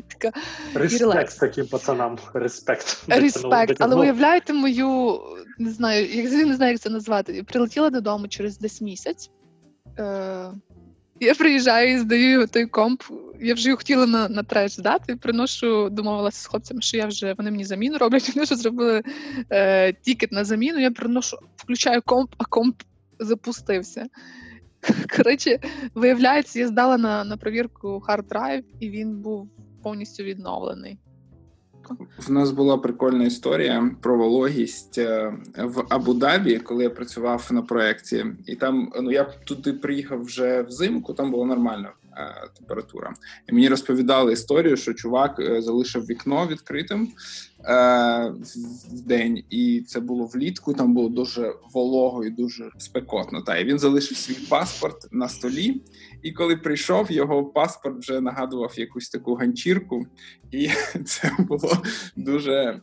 така. 0.08 0.40
Респект 0.74 1.36
і 1.36 1.38
таким 1.40 1.66
пацанам. 1.66 2.18
Респект. 2.34 3.04
Респект. 3.08 3.76
Але 3.80 3.96
уявляєте 3.96 4.52
мою, 4.52 5.20
не 5.58 5.70
знаю, 5.70 6.06
як 6.06 6.32
не 6.32 6.54
знаю, 6.54 6.72
як 6.72 6.80
це 6.80 6.90
назвати. 6.90 7.42
Прилетіла 7.42 7.90
додому 7.90 8.28
через 8.28 8.58
десь 8.58 8.80
місяць. 8.80 9.30
Е, 9.98 10.52
я 11.20 11.34
приїжджаю 11.34 11.94
і 11.94 11.98
здаю 11.98 12.46
той 12.46 12.66
комп. 12.66 13.02
Я 13.40 13.54
вже 13.54 13.68
його 13.68 13.76
хотіла 13.76 14.06
на 14.06 14.28
на 14.28 14.42
треш 14.42 14.72
здати. 14.72 15.16
Приношу, 15.16 15.90
домовилася 15.90 16.42
з 16.42 16.46
хлопцями, 16.46 16.82
що 16.82 16.96
я 16.96 17.06
вже 17.06 17.34
вони 17.34 17.50
мені 17.50 17.64
заміну 17.64 17.98
роблять. 17.98 18.28
Вони 18.34 18.44
вже 18.44 18.56
зробили 18.56 19.02
е, 19.50 19.92
тікет 19.92 20.32
на 20.32 20.44
заміну. 20.44 20.78
Я 20.78 20.90
приношу, 20.90 21.36
включаю 21.56 22.02
комп, 22.02 22.30
а 22.38 22.44
комп 22.44 22.82
запустився. 23.18 24.06
Коротше, 25.16 25.58
виявляється, 25.94 26.58
я 26.58 26.68
здала 26.68 26.98
на 26.98 27.24
на 27.24 27.36
провірку 27.36 28.02
hard 28.08 28.28
drive, 28.28 28.64
і 28.80 28.90
він 28.90 29.16
був 29.16 29.48
повністю 29.82 30.22
відновлений. 30.22 30.98
В 32.18 32.30
нас 32.30 32.50
була 32.50 32.78
прикольна 32.78 33.24
історія 33.24 33.90
про 34.00 34.16
вологість 34.16 34.98
е, 34.98 35.32
в 35.56 35.80
Абу-Дабі, 35.88 36.58
коли 36.58 36.82
я 36.82 36.90
працював 36.90 37.48
на 37.52 37.62
проєкті. 37.62 38.26
І 38.46 38.56
там 38.56 38.92
ну 39.02 39.12
я 39.12 39.24
туди 39.24 39.72
приїхав 39.72 40.22
вже 40.22 40.62
взимку, 40.62 41.14
там 41.14 41.30
була 41.30 41.46
нормальна 41.46 41.88
е, 41.88 42.09
температура. 42.56 43.14
І 43.48 43.52
мені 43.52 43.68
розповідали 43.68 44.32
історію, 44.32 44.76
що 44.76 44.94
чувак 44.94 45.38
е, 45.38 45.62
залишив 45.62 46.06
вікно 46.06 46.46
відкритим 46.46 47.08
е, 47.64 47.72
в 48.92 49.00
день, 49.06 49.44
і 49.50 49.84
це 49.86 50.00
було 50.00 50.26
влітку. 50.26 50.74
Там 50.74 50.94
було 50.94 51.08
дуже 51.08 51.52
волого 51.72 52.24
і 52.24 52.30
дуже 52.30 52.70
спекотно. 52.78 53.42
Та 53.42 53.58
і 53.58 53.64
він 53.64 53.78
залишив 53.78 54.16
свій 54.16 54.46
паспорт 54.48 55.08
на 55.12 55.28
столі. 55.28 55.82
І 56.22 56.32
коли 56.32 56.56
прийшов, 56.56 57.12
його 57.12 57.44
паспорт 57.44 57.98
вже 57.98 58.20
нагадував 58.20 58.72
якусь 58.76 59.08
таку 59.08 59.34
ганчірку, 59.34 60.06
і 60.50 60.70
це 61.04 61.32
було 61.38 61.82
дуже 62.16 62.80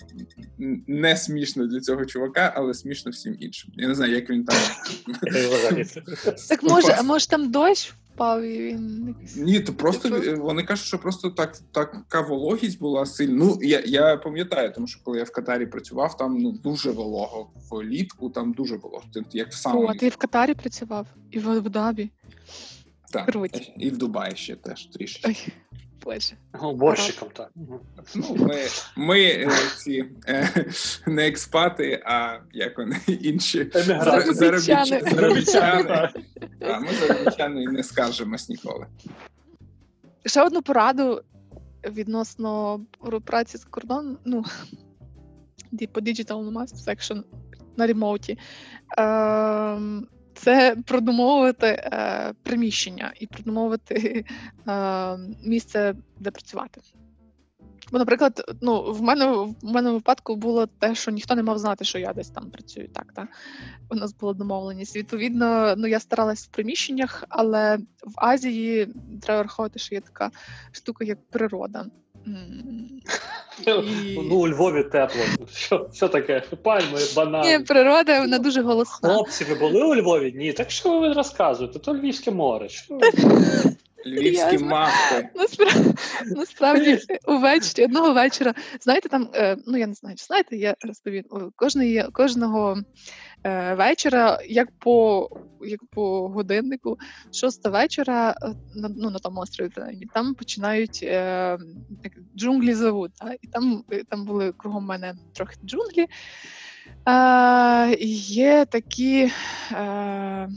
не 0.88 1.17
смішно 1.17 1.67
для 1.67 1.80
цього 1.80 2.06
чувака, 2.06 2.54
але 2.56 2.73
смішно 2.73 3.12
всім 3.12 3.38
іншим. 3.39 3.71
Я 3.78 3.88
не 3.88 3.95
знаю, 3.95 4.13
як 4.13 4.30
він 4.30 4.45
там 4.45 4.58
так 6.50 6.63
може, 6.63 6.95
а 6.97 7.02
може 7.02 7.28
там 7.28 7.52
дощ 7.52 7.93
впав 8.18 8.44
і 8.44 8.58
він 8.58 9.16
ні, 9.36 9.60
то 9.60 9.74
просто 9.74 10.22
вони 10.38 10.64
кажуть, 10.64 10.86
що 10.86 10.98
просто 11.00 11.30
так 11.30 11.58
така 11.72 12.22
вологість 12.22 12.80
була 12.80 13.06
сильна. 13.06 13.46
Ну 13.46 13.58
я 13.62 13.84
я 13.86 14.18
пам'ятаю, 14.18 14.72
тому 14.74 14.88
що 14.88 15.00
коли 15.04 15.18
я 15.18 15.24
в 15.24 15.32
Катарі 15.32 15.66
працював, 15.66 16.18
там 16.18 16.38
ну 16.38 16.52
дуже 16.52 16.92
волого 16.92 17.50
влітку, 17.72 18.30
там 18.30 18.54
дуже 18.54 18.78
було. 18.78 19.04
Як 19.32 19.54
самому... 19.54 19.88
О, 19.88 19.94
ти 19.94 20.10
в 20.10 20.18
Катарі 20.18 20.54
працював 20.54 21.08
і 21.32 21.40
в 21.40 21.50
Абу-Дабі. 21.50 22.10
Так, 23.12 23.26
Круть. 23.26 23.72
і 23.78 23.90
в 23.90 23.98
Дубаї 23.98 24.36
ще 24.36 24.56
теж 24.56 24.86
трішки. 24.86 25.28
Ой, 25.28 25.54
Боже. 26.08 26.36
Уборщиком, 26.62 27.30
так. 27.34 27.52
Ну, 28.15 28.36
Ми 28.36 28.62
ми 28.96 29.22
е, 29.22 29.50
ці 29.78 30.06
е, 30.28 30.65
не 31.08 31.28
експати, 31.28 32.04
а 32.06 32.38
як 32.54 32.78
вони 32.78 33.00
інші 33.08 33.72
заробітчани. 34.30 35.02
Ми 36.62 36.93
заробітчани 36.93 37.63
і 37.63 37.67
не 37.67 37.84
скаржимось 37.84 38.50
ніколи. 38.50 38.88
Ще 40.26 40.43
одну 40.43 40.62
пораду 40.62 41.22
відносно 41.89 42.80
праці 43.26 43.58
з 43.58 43.63
кордоном, 43.65 44.17
ну, 44.26 44.43
по 45.93 46.00
Digital 46.00 46.52
Master 46.52 46.88
Section 46.88 47.24
на 47.78 47.88
ремоуті. 47.88 48.38
Ем, 48.98 50.08
це 50.38 50.76
продумовувати 50.86 51.67
е, 51.67 52.34
приміщення 52.43 53.13
і 53.19 53.28
продумовувати 53.28 54.26
е, 54.67 55.17
місце, 55.43 55.95
де 56.19 56.32
працювати. 56.32 56.82
Бо, 57.91 57.97
наприклад, 57.97 58.58
ну, 58.62 58.91
в 58.93 59.02
мене 59.02 59.26
в 59.62 59.71
мене 59.71 59.91
випадку 59.91 60.36
було 60.36 60.65
те, 60.65 60.95
що 60.95 61.12
ніхто 61.12 61.36
не 61.36 61.43
мав 61.43 61.60
знати, 61.60 61.86
що 61.86 62.00
я 62.00 62.13
десь 62.13 62.30
там 62.30 62.52
працюю. 62.52 62.88
Так, 62.88 63.13
так. 63.13 63.28
У 63.89 63.95
нас 63.95 64.13
була 64.13 64.34
домовленість. 64.34 64.95
Відповідно, 64.95 65.76
ну 65.78 65.88
я 65.88 66.00
старалась 66.00 66.45
в 66.45 66.47
приміщеннях, 66.47 67.23
але 67.30 67.78
в 68.04 68.13
Азії 68.15 68.88
треба 69.21 69.41
враховувати, 69.41 69.80
що 69.80 69.95
є 69.95 70.02
така 70.02 70.32
штука, 70.71 71.06
як 71.06 71.30
природа. 71.30 71.86
Ну, 74.30 74.36
у 74.36 74.48
Львові 74.48 74.84
тепло. 74.84 75.22
Що 75.56 75.90
що 75.94 76.08
таке? 76.08 76.44
Пальми, 76.63 77.00
банани. 77.16 77.58
Ні, 77.58 77.63
природа 77.63 78.20
вона 78.20 78.40
дуже 78.40 78.62
голосна. 78.62 79.10
Хлопці, 79.10 79.44
ви 79.44 79.56
були 79.56 79.84
у 79.84 79.96
Львові? 79.96 80.34
Ні, 80.36 80.54
так 80.54 80.72
що 80.72 81.00
ви 81.00 81.13
розказуєте? 81.13 81.80
То 81.80 81.94
Львівське 81.94 82.32
море. 82.32 82.70
Що? 82.70 83.00
Львівські 84.08 84.58
мавки. 84.58 85.30
Насправді, 85.36 85.93
насправді 86.26 87.00
увечері, 87.28 87.86
одного 87.86 88.13
вечора. 88.13 88.54
Знаєте, 88.82 89.10
там, 89.10 89.30
е, 89.34 89.58
ну 89.67 89.78
я 89.78 89.88
не 89.88 89.93
знаю, 89.93 90.15
чи 90.15 90.26
знаєте, 90.26 90.58
я 90.58 90.76
розповім. 90.82 91.24
Кожної, 91.56 92.06
кожного 92.13 92.78
е, 93.43 93.74
вечора, 93.74 94.39
як 94.48 94.67
по 94.80 95.30
як 95.62 95.80
по 95.91 96.30
годиннику, 96.30 96.98
шоста 97.34 97.70
вечора 97.70 98.36
е, 98.41 98.54
на 98.76 98.89
ну, 98.98 99.10
на 99.10 99.20
тому 99.20 99.39
острові, 99.39 99.72
там 100.13 100.34
починають 100.36 101.00
е, 101.04 101.58
джунглі 102.38 102.74
зовуть. 102.74 103.12
Та? 103.15 103.34
І 103.41 103.48
там 103.48 103.84
там 104.10 104.26
були 104.26 104.52
кругом 104.58 104.86
мене 104.86 105.13
трохи 105.34 105.56
джунглі. 105.65 106.08
Е, 107.08 107.96
Є 108.30 108.65
такі 108.65 109.32
е, 109.72 110.50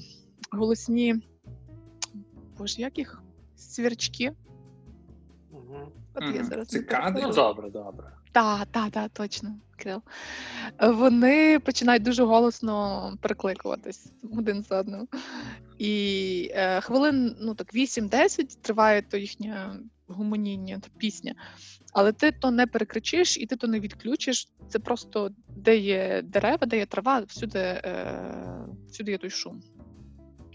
голосні. 0.52 1.14
Боже, 2.58 2.82
як 2.82 2.98
їх 2.98 3.22
свірчки. 3.60 4.32
Угу. 5.50 5.92
От 6.14 6.34
я 6.34 6.44
зараз 6.44 6.68
Цикади? 6.68 7.20
Ну, 7.22 7.32
добре, 7.32 7.70
добре. 7.70 8.12
Так, 8.32 8.66
так, 8.70 8.90
так, 8.90 9.10
точно, 9.12 9.54
Крил. 9.76 10.02
Вони 10.80 11.58
починають 11.58 12.02
дуже 12.02 12.24
голосно 12.24 13.12
перекликуватись 13.20 14.12
один 14.38 14.62
за 14.62 14.80
одним. 14.80 15.08
І 15.78 16.50
е, 16.54 16.80
хвилин 16.80 17.36
ну 17.40 17.54
так 17.54 17.74
8-10 17.74 18.58
триває 18.62 19.02
то 19.02 19.16
їхнє 19.16 19.70
гумоніння, 20.06 20.78
та 20.78 20.88
пісня. 20.98 21.34
Але 21.92 22.12
ти 22.12 22.32
то 22.32 22.50
не 22.50 22.66
перекричиш 22.66 23.38
і 23.38 23.46
ти 23.46 23.56
то 23.56 23.66
не 23.66 23.80
відключиш. 23.80 24.48
Це 24.68 24.78
просто 24.78 25.30
де 25.48 25.76
є 25.76 26.22
дерева, 26.24 26.66
де 26.66 26.76
є 26.76 26.86
трава, 26.86 27.20
всюди 27.20 27.58
е, 27.58 28.66
всюди 28.88 29.10
є 29.10 29.18
той 29.18 29.30
шум. 29.30 29.62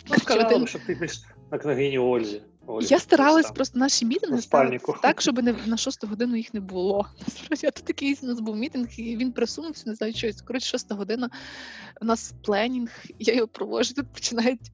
Ну, 0.09 0.15
Хотіла, 0.25 0.67
щоб 0.67 0.81
ти 0.85 1.09
на 1.51 1.57
княгині 1.57 1.99
Ользі. 1.99 2.41
Олі, 2.67 2.85
я 2.85 2.99
старалась 2.99 3.51
просто 3.51 3.79
наші 3.79 4.05
мітинги 4.05 4.41
ставити 4.41 4.93
так, 5.01 5.21
щоб 5.21 5.43
не 5.43 5.55
на 5.65 5.77
шосту 5.77 6.07
годину 6.07 6.35
їх 6.35 6.53
не 6.53 6.59
було. 6.59 7.07
Насправді, 7.49 7.79
тут 7.79 7.85
такий 7.85 8.19
у 8.23 8.25
нас 8.25 8.39
був 8.39 8.55
мітинг, 8.55 8.87
і 8.97 9.17
він 9.17 9.31
присунувся, 9.31 9.83
не 9.85 9.95
знаю 9.95 10.13
щось. 10.13 10.41
Коротше, 10.41 10.69
шоста 10.69 10.95
година. 10.95 11.29
У 12.01 12.05
нас 12.05 12.33
пленінг, 12.43 12.91
я 13.19 13.33
його 13.33 13.47
провожу. 13.47 13.93
Тут 13.93 14.13
починають 14.13 14.71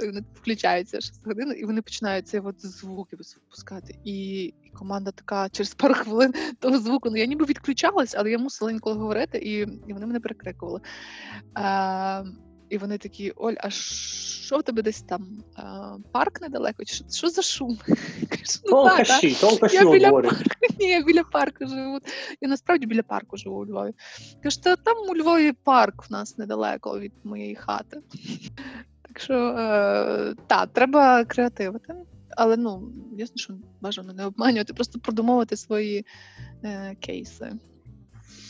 вони 0.00 0.24
включаються 0.34 1.00
6 1.00 1.26
годин, 1.26 1.54
і 1.58 1.64
вони 1.64 1.82
починають 1.82 2.28
цей 2.28 2.40
от 2.40 2.66
звуки 2.66 3.16
випускати. 3.16 3.98
І, 4.04 4.44
і 4.44 4.70
команда 4.74 5.10
така 5.10 5.48
через 5.48 5.74
пару 5.74 5.94
хвилин 5.94 6.32
того 6.58 6.78
звуку. 6.78 7.10
Ну 7.10 7.16
я 7.16 7.26
ніби 7.26 7.44
відключалась, 7.44 8.14
але 8.14 8.30
я 8.30 8.38
мусила 8.38 8.70
інколи 8.70 8.96
говорити, 8.96 9.38
і 9.38 9.52
і 9.60 9.92
вони 9.92 10.06
мене 10.06 10.20
перекрикували. 10.20 10.80
Е, 11.58 12.24
і 12.68 12.78
вони 12.78 12.98
такі: 12.98 13.30
Оль, 13.30 13.54
а 13.60 13.70
що 13.70 14.58
в 14.58 14.62
тебе 14.62 14.82
десь 14.82 15.02
там 15.02 15.26
а, 15.56 15.96
парк 16.12 16.40
недалеко? 16.40 16.84
Чи 16.84 16.94
що, 16.94 17.04
що 17.10 17.28
за 17.28 17.42
шум? 17.42 17.78
Толкаші, 18.64 19.34
толкаші 19.34 19.76
я 19.76 19.90
біля 19.90 20.10
парку. 20.10 20.44
Ні, 20.80 20.88
я 20.88 21.02
біля 21.02 21.24
парку 21.24 21.66
живу. 21.66 21.98
Я 22.40 22.48
насправді 22.48 22.86
біля 22.86 23.02
парку 23.02 23.36
живу 23.36 23.60
у 23.60 23.66
Львові. 23.66 23.92
Кажу, 24.42 24.60
та 24.60 24.76
там 24.76 24.96
у 25.08 25.16
Львові 25.16 25.52
парк 25.52 26.10
в 26.10 26.12
нас 26.12 26.38
недалеко 26.38 27.00
від 27.00 27.12
моєї 27.24 27.54
хати. 27.54 28.00
Так 29.08 29.22
що 29.22 29.34
е, 29.34 30.34
так, 30.46 30.68
треба 30.72 31.24
креативити. 31.24 31.94
Але 32.36 32.56
ну, 32.56 32.92
ясно, 33.16 33.36
що 33.36 33.54
бажано 33.80 34.12
не 34.12 34.26
обманювати, 34.26 34.74
просто 34.74 34.98
продумовувати 34.98 35.56
свої 35.56 36.06
е, 36.64 36.96
кейси. 37.00 37.52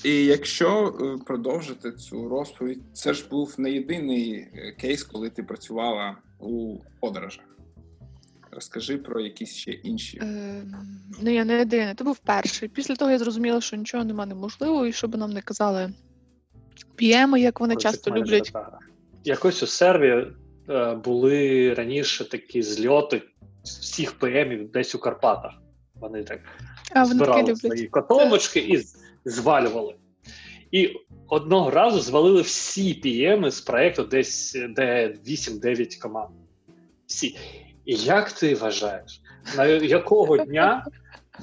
І 0.05 0.25
якщо 0.25 0.89
е, 0.89 1.25
продовжити 1.25 1.93
цю 1.93 2.29
розповідь, 2.29 2.81
це 2.93 3.15
ж 3.15 3.29
був 3.31 3.55
не 3.59 3.73
єдиний 3.73 4.33
е, 4.33 4.73
кейс, 4.81 5.03
коли 5.03 5.31
ти 5.31 5.43
працювала 5.43 6.17
у 6.41 6.79
подорожах. 7.01 7.45
Розкажи 8.51 8.99
про 8.99 9.21
якісь 9.21 9.55
ще 9.55 9.71
інші. 9.71 10.19
Е, 10.23 10.65
Ну, 11.23 11.31
я 11.31 11.45
не 11.45 11.59
єдиний, 11.59 11.95
це 11.95 12.05
був 12.05 12.19
перший. 12.19 12.69
Після 12.69 12.97
того 12.97 13.11
я 13.11 13.19
зрозуміла, 13.19 13.61
що 13.61 13.77
нічого 13.77 14.05
нема 14.05 14.27
неможливого, 14.27 14.87
і 14.87 14.93
щоб 14.93 15.17
нам 15.17 15.33
не 15.33 15.43
казали 15.43 15.93
п'ємо, 16.97 17.37
як 17.37 17.61
вони 17.61 17.77
часто 17.77 18.11
люблять. 18.11 18.53
Якось 19.25 19.63
у 19.63 19.67
Сербії 19.67 20.27
е, 20.69 20.95
були 20.95 21.75
раніше 21.75 22.29
такі 22.29 22.63
зльоти 22.63 23.23
всіх 23.63 24.13
ПМів 24.13 24.71
десь 24.71 24.95
у 24.95 24.99
Карпатах. 24.99 25.53
Вони 25.95 26.25
так 26.25 26.41
а, 26.93 27.05
збирали 27.05 27.43
вони 27.43 27.57
свої 27.57 27.87
котомочки 27.87 28.61
і 28.61 28.87
звалювали. 29.25 29.95
І 30.71 30.91
одного 31.29 31.71
разу 31.71 32.01
звалили 32.01 32.43
всі 32.43 32.95
пієми 32.95 33.51
з 33.51 33.61
проєкту, 33.61 34.05
десь 34.05 34.59
де 34.69 35.15
8-9 35.27 36.01
команд. 36.01 36.35
Всі. 37.07 37.37
І 37.85 37.95
як 37.95 38.33
ти 38.33 38.55
вважаєш, 38.55 39.21
на 39.57 39.67
якого 39.67 40.39
дня 40.39 40.87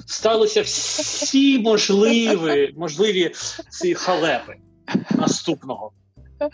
сталися 0.06 0.62
всі 0.62 1.58
можливі 1.58 2.74
можливі 2.76 3.32
ці 3.70 3.94
халепи 3.94 4.54
наступного 5.10 5.92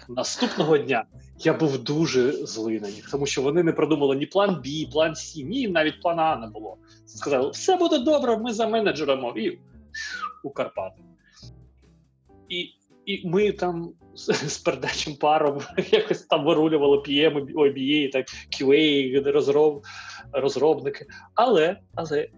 наступного 0.09 0.79
дня? 0.79 1.05
Я 1.39 1.55
був 1.55 1.79
дуже 1.79 2.33
злий 2.33 2.81
на 2.81 2.89
них, 2.89 3.11
тому 3.11 3.27
що 3.27 3.43
вони 3.43 3.63
не 3.63 3.73
продумали 3.73 4.17
ні 4.17 4.27
план 4.27 4.63
Б, 4.65 4.91
план 4.93 5.17
С, 5.17 5.37
ні 5.37 5.69
навіть 5.69 6.03
плана 6.03 6.23
А 6.23 6.37
не 6.37 6.47
було. 6.47 6.77
Сказали, 7.07 7.51
все 7.51 7.77
буде 7.77 7.99
добре, 7.99 8.39
ми 8.39 8.53
за 8.53 8.69
менеджером 8.69 9.33
і 9.37 9.59
у 10.43 10.51
Карпати. 10.51 11.03
І 12.49 12.75
і 13.09 13.29
ми 13.29 13.53
там 13.53 13.93
з, 14.15 14.33
з 14.49 14.59
передачим 14.59 15.17
паром 15.17 15.61
якось 15.91 16.23
там 16.23 16.45
вирулювали 16.45 16.97
PM, 16.97 17.55
OBA, 17.55 18.11
так 18.11 18.27
QA, 18.51 19.33
розроб, 19.33 19.85
розробники. 20.33 21.07
Але 21.35 21.81
але 21.95 22.29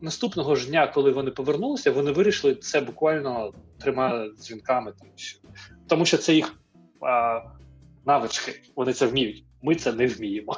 наступного 0.00 0.56
ж 0.56 0.68
дня, 0.68 0.86
коли 0.86 1.10
вони 1.10 1.30
повернулися, 1.30 1.90
вони 1.90 2.12
вирішили 2.12 2.54
це 2.54 2.80
буквально 2.80 3.52
трьома 3.80 4.28
дзвінками. 4.38 4.92
Що, 5.16 5.38
тому 5.88 6.04
що 6.04 6.16
це 6.16 6.34
їх 6.34 6.54
а, 7.00 7.40
навички, 8.06 8.52
вони 8.76 8.92
це 8.92 9.06
вміють. 9.06 9.44
Ми 9.62 9.74
це 9.74 9.92
не 9.92 10.06
вміємо. 10.06 10.56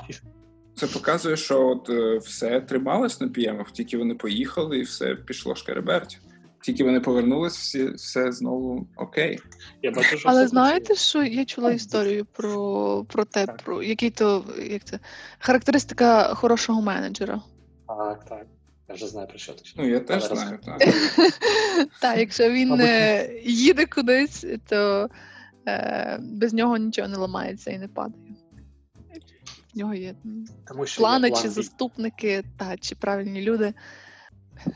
Це 0.75 0.87
показує, 0.87 1.37
що 1.37 1.69
от 1.69 1.91
е, 1.91 2.19
все 2.19 2.61
трималось 2.61 3.21
на 3.21 3.29
п'ємах, 3.29 3.71
тільки 3.71 3.99
вони 3.99 4.15
поїхали, 4.15 4.79
і 4.79 4.83
все 4.83 5.15
пішло 5.15 5.55
шкереберть 5.55 6.21
тільки 6.63 6.85
вони 6.85 7.01
повернулись, 7.01 7.57
всі 7.57 7.91
все 7.91 8.33
знову 8.33 8.89
окей. 8.97 9.39
Я 9.83 9.91
бачу, 9.91 10.19
що 10.19 10.29
Але 10.29 10.49
знаєте, 10.49 10.95
що 10.95 11.23
я 11.23 11.45
чула 11.45 11.73
історію 11.73 12.25
про 12.25 13.05
про 13.09 13.25
те, 13.25 13.47
так. 13.47 13.57
про 13.57 13.83
який 13.83 14.11
то 14.11 14.45
як 14.71 14.85
це 14.85 14.99
характеристика 15.39 16.35
хорошого 16.35 16.83
менеджера. 16.83 17.41
Так, 17.89 18.25
так. 18.25 18.47
Я 18.89 18.95
вже 18.95 19.07
знаю 19.07 19.29
про 19.29 19.39
що 19.39 19.53
ти. 19.53 19.63
Ну, 19.77 19.89
я 19.89 20.01
теж 20.01 20.25
знаю, 20.25 20.59
так. 20.65 20.79
Так, 22.01 22.19
якщо 22.19 22.51
він 22.51 22.69
не 22.69 23.29
їде 23.45 23.87
кудись, 23.87 24.47
то 24.69 25.09
е, 25.69 26.19
без 26.21 26.53
нього 26.53 26.77
нічого 26.77 27.09
не 27.09 27.17
ламається 27.17 27.71
і 27.71 27.79
не 27.79 27.89
падає. 27.89 28.35
В 29.75 29.79
нього 29.79 29.95
є 29.95 30.15
Тому 30.69 30.87
що 30.87 31.01
плани 31.01 31.29
є 31.29 31.33
план 31.33 31.43
чи 31.43 31.51
заступники, 31.51 32.45
та, 32.59 32.77
чи 32.77 32.95
правильні 32.95 33.43
люди. 33.43 33.75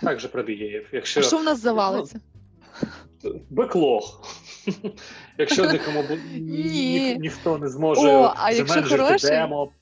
Так 0.03 0.21
же 0.21 0.29
пробігаєв. 0.29 0.87
Якщо... 0.93 1.21
А 1.21 1.23
що 1.23 1.39
в 1.39 1.45
нас 1.45 1.61
завалиться? 1.61 2.21
Беклог. 3.51 4.23
Якщо 5.39 5.73
нікому 5.73 6.05
ні. 6.33 6.41
ні, 6.41 7.17
ніхто 7.21 7.59
не 7.59 7.69
зможе 7.69 8.09
О, 8.09 8.35
а 8.37 8.53
якщо 8.53 8.83
хороший... 8.83 9.31
демо. 9.31 9.73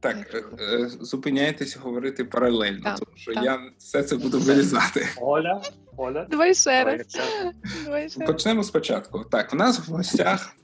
Так, 0.00 0.34
е, 0.34 0.42
е, 0.60 0.88
зупиняйтесь 1.00 1.76
говорити 1.76 2.24
паралельно, 2.24 2.84
так, 2.84 2.98
тому 2.98 3.16
що 3.16 3.34
так. 3.34 3.44
я 3.44 3.60
все 3.78 4.02
це 4.02 4.16
буду 4.16 4.38
вирізати. 4.38 5.08
Оля, 5.16 5.62
Оля. 5.96 6.26
Давай 6.30 6.54
ще 6.54 6.84
раз. 6.84 7.00
Давай 7.84 8.10
ще 8.10 8.20
Почнемо 8.20 8.64
спочатку. 8.64 9.24
Так, 9.30 9.52
в 9.52 9.56
нас 9.56 9.88
в 9.88 9.92
гостях 9.92 10.56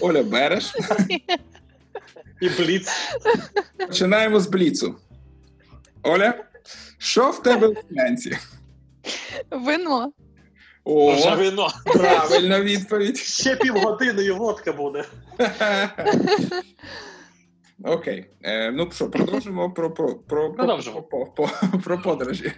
Оля 0.00 0.22
Береш. 0.22 0.74
І 2.40 2.48
Бліц. 2.48 2.88
Починаємо 3.76 4.40
з 4.40 4.46
Бліцу. 4.46 4.94
Оля? 6.02 6.34
Що 6.98 7.30
в 7.30 7.42
тебе 7.42 7.68
в 7.68 7.76
склянці? 7.78 8.36
Вино. 9.50 10.12
О, 10.84 11.14
Вже 11.14 11.34
вино. 11.34 11.68
Правильна 11.84 12.60
відповідь. 12.60 13.16
Ще 13.16 13.56
півгодини 13.56 14.24
і 14.24 14.30
водка 14.30 14.72
буде. 14.72 15.04
Окей. 17.84 18.24
Е, 18.42 18.70
Ну 18.70 18.88
що, 18.92 19.10
продовжимо 19.10 19.70
про 19.70 19.90
про, 19.94 20.14
про, 20.14 20.52
продовжимо. 20.52 21.02
про, 21.02 21.26
про, 21.26 21.50
про 21.84 22.02
подорожі. 22.02 22.52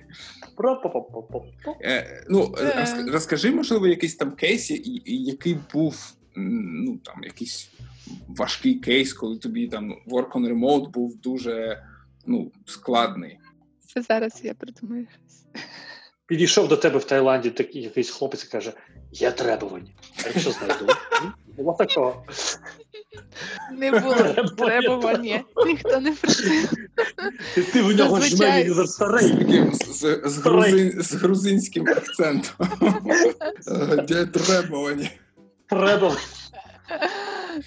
Про 0.56 0.80
по, 0.80 0.90
по, 0.90 1.02
по, 1.02 1.22
по. 1.22 1.44
Е, 1.82 2.24
Ну, 2.28 2.54
е. 2.60 2.86
розкажи, 3.12 3.50
можливо, 3.50 3.86
якийсь 3.86 4.16
там 4.16 4.32
кейс, 4.32 4.70
який 5.04 5.56
був 5.72 6.12
ну, 6.36 6.96
там, 6.96 7.24
якийсь 7.24 7.70
важкий 8.28 8.74
кейс, 8.74 9.12
коли 9.12 9.38
тобі 9.38 9.68
там 9.68 9.94
work 10.06 10.30
on 10.32 10.52
remote 10.52 10.90
був 10.90 11.16
дуже 11.16 11.82
ну, 12.26 12.52
складний. 12.66 13.38
Це 13.94 14.02
зараз 14.02 14.40
я 14.42 14.54
придумаю 14.54 15.06
щось. 15.10 15.64
Підійшов 16.26 16.68
до 16.68 16.76
тебе 16.76 16.98
в 16.98 17.04
Таїланді 17.04 17.50
такий 17.50 17.82
якийсь 17.82 18.10
хлопець 18.10 18.44
і 18.44 18.48
каже: 18.48 18.72
Є 19.12 19.30
требування. 19.30 19.90
А 20.24 20.28
якщо 20.28 20.50
знайду? 20.50 20.86
Було 21.56 21.72
такого. 21.72 22.24
Не 23.72 23.90
було 23.90 24.14
требування. 24.56 25.44
Ніхто 25.66 26.00
не 26.00 26.12
просив. 26.12 26.70
Ти 27.72 27.82
в 27.82 27.96
нього 27.96 28.20
жмені 28.20 28.70
за 28.70 28.86
старий. 28.86 29.72
З 31.02 31.14
грузинським 31.14 31.88
акцентом. 31.88 32.68
Де 34.08 34.26
требування? 34.26 35.10
Требування. 35.66 36.20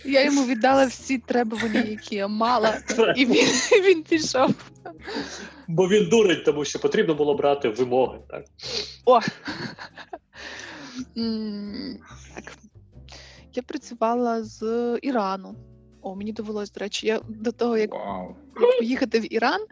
Я 0.06 0.26
йому 0.26 0.46
віддала 0.46 0.86
всі 0.86 1.18
требування, 1.18 1.82
які 1.82 2.16
я 2.16 2.28
мала, 2.28 2.78
і 3.16 3.26
він 3.26 3.48
він 3.84 4.04
пішов. 4.04 4.54
Бо 5.74 5.88
він 5.88 6.10
дурить, 6.10 6.46
тому 6.46 6.66
що 6.66 6.80
потрібно 6.80 7.16
було 7.16 7.36
брати 7.36 7.70
вимоги. 7.70 8.20
так? 8.30 8.46
О! 9.06 9.20
Так. 12.36 12.58
Я 13.54 13.64
працювала 13.64 14.44
з 14.44 14.64
Ірану. 15.02 15.56
О, 16.02 16.16
мені 16.16 16.34
довелось, 16.34 16.72
до 16.72 16.80
речі, 16.80 17.08
я 17.08 17.22
до 17.30 17.52
того, 17.52 17.78
як 17.78 17.92
wow. 17.92 18.34
поїхати 18.80 19.20
в 19.20 19.34
Іран. 19.34 19.66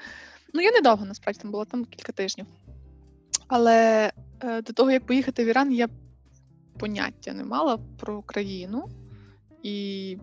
Ну, 0.53 0.61
я 0.61 0.71
недовго 0.71 1.05
насправді 1.05 1.41
там 1.41 1.51
була 1.51 1.65
там 1.65 1.85
кілька 1.85 2.11
тижнів. 2.11 2.45
Але 3.47 4.11
е, 4.43 4.61
до 4.61 4.73
того, 4.73 4.91
як 4.91 5.05
поїхати 5.05 5.45
в 5.45 5.47
Іран, 5.47 5.73
я 5.73 5.89
поняття 6.79 7.33
не 7.33 7.43
мала 7.43 7.79
про 7.99 8.21
країну 8.21 8.89
і 9.63 10.17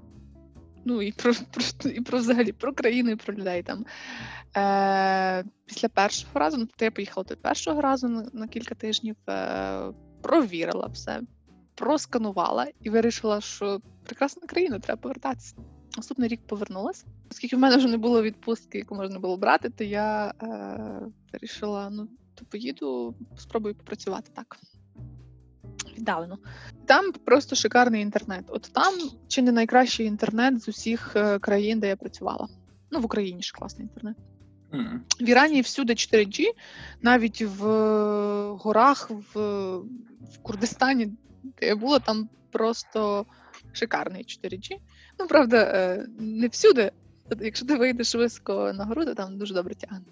ну, 0.84 1.02
і 1.02 1.12
про 1.12 1.32
про, 1.50 1.90
і 1.90 2.00
про 2.00 2.18
взагалі 2.18 2.52
про 2.52 2.72
країну, 2.72 3.10
і 3.10 3.16
про 3.16 3.34
людей 3.34 3.62
там. 3.62 3.86
Е, 4.56 5.44
Після 5.64 5.88
першого 5.88 6.40
разу, 6.40 6.56
ну 6.56 6.66
тобто 6.66 6.84
я 6.84 6.90
поїхала 6.90 7.24
до 7.24 7.36
першого 7.36 7.80
разу 7.80 8.08
на, 8.08 8.30
на 8.32 8.48
кілька 8.48 8.74
тижнів, 8.74 9.16
е, 9.28 9.92
провірила 10.22 10.86
все, 10.86 11.20
просканувала 11.74 12.66
і 12.80 12.90
вирішила, 12.90 13.40
що 13.40 13.80
прекрасна 14.04 14.46
країна, 14.46 14.78
треба 14.78 15.00
повертатися. 15.00 15.56
Наступний 15.96 16.28
рік 16.28 16.40
повернулася. 16.46 17.06
Оскільки 17.30 17.56
в 17.56 17.58
мене 17.58 17.76
вже 17.76 17.88
не 17.88 17.96
було 17.96 18.22
відпустки, 18.22 18.78
яку 18.78 18.94
можна 18.94 19.18
було 19.18 19.36
брати, 19.36 19.70
то 19.70 19.84
я 19.84 20.34
е, 20.42 21.00
вирішила: 21.32 21.90
ну, 21.90 22.08
то 22.34 22.44
поїду, 22.44 23.14
спробую 23.36 23.74
попрацювати 23.74 24.30
так 24.34 24.56
віддалено. 25.98 26.38
Там 26.86 27.12
просто 27.12 27.56
шикарний 27.56 28.02
інтернет. 28.02 28.44
От 28.48 28.70
там 28.72 28.94
чи 29.28 29.42
не 29.42 29.52
найкращий 29.52 30.06
інтернет 30.06 30.62
з 30.62 30.68
усіх 30.68 31.16
е, 31.16 31.38
країн, 31.38 31.80
де 31.80 31.88
я 31.88 31.96
працювала. 31.96 32.48
Ну, 32.90 33.00
в 33.00 33.04
Україні 33.04 33.42
ж 33.42 33.52
класний 33.52 33.86
інтернет. 33.86 34.16
В 35.20 35.28
Ірані 35.28 35.60
всюди 35.60 35.92
4G, 35.92 36.44
навіть 37.02 37.42
в 37.42 37.64
горах, 38.52 39.10
в 39.34 39.78
в 40.34 40.38
Курдистані, 40.42 41.06
де 41.42 41.66
я 41.66 41.76
була, 41.76 41.98
там 41.98 42.28
просто 42.50 43.26
шикарний 43.72 44.24
4G. 44.24 44.76
Ну, 45.18 45.26
правда, 45.26 45.56
е, 45.56 46.06
не 46.18 46.48
всюди. 46.48 46.92
Якщо 47.40 47.66
ти 47.66 47.76
вийдеш 47.76 48.14
високо 48.14 48.72
на 48.72 48.84
гору, 48.84 49.04
то 49.04 49.14
там 49.14 49.38
дуже 49.38 49.54
добре 49.54 49.74
тягне. 49.74 50.06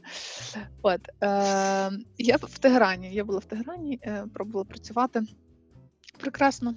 От, 0.83 1.01
е, 1.23 1.91
Я 2.19 2.37
в 2.37 2.59
Тегерані. 2.59 3.15
Я 3.15 3.25
була 3.25 3.39
в 3.39 3.45
Тегерані, 3.45 4.01
е, 4.03 4.25
пробувала 4.35 4.65
працювати 4.65 5.23
прекрасно. 6.19 6.75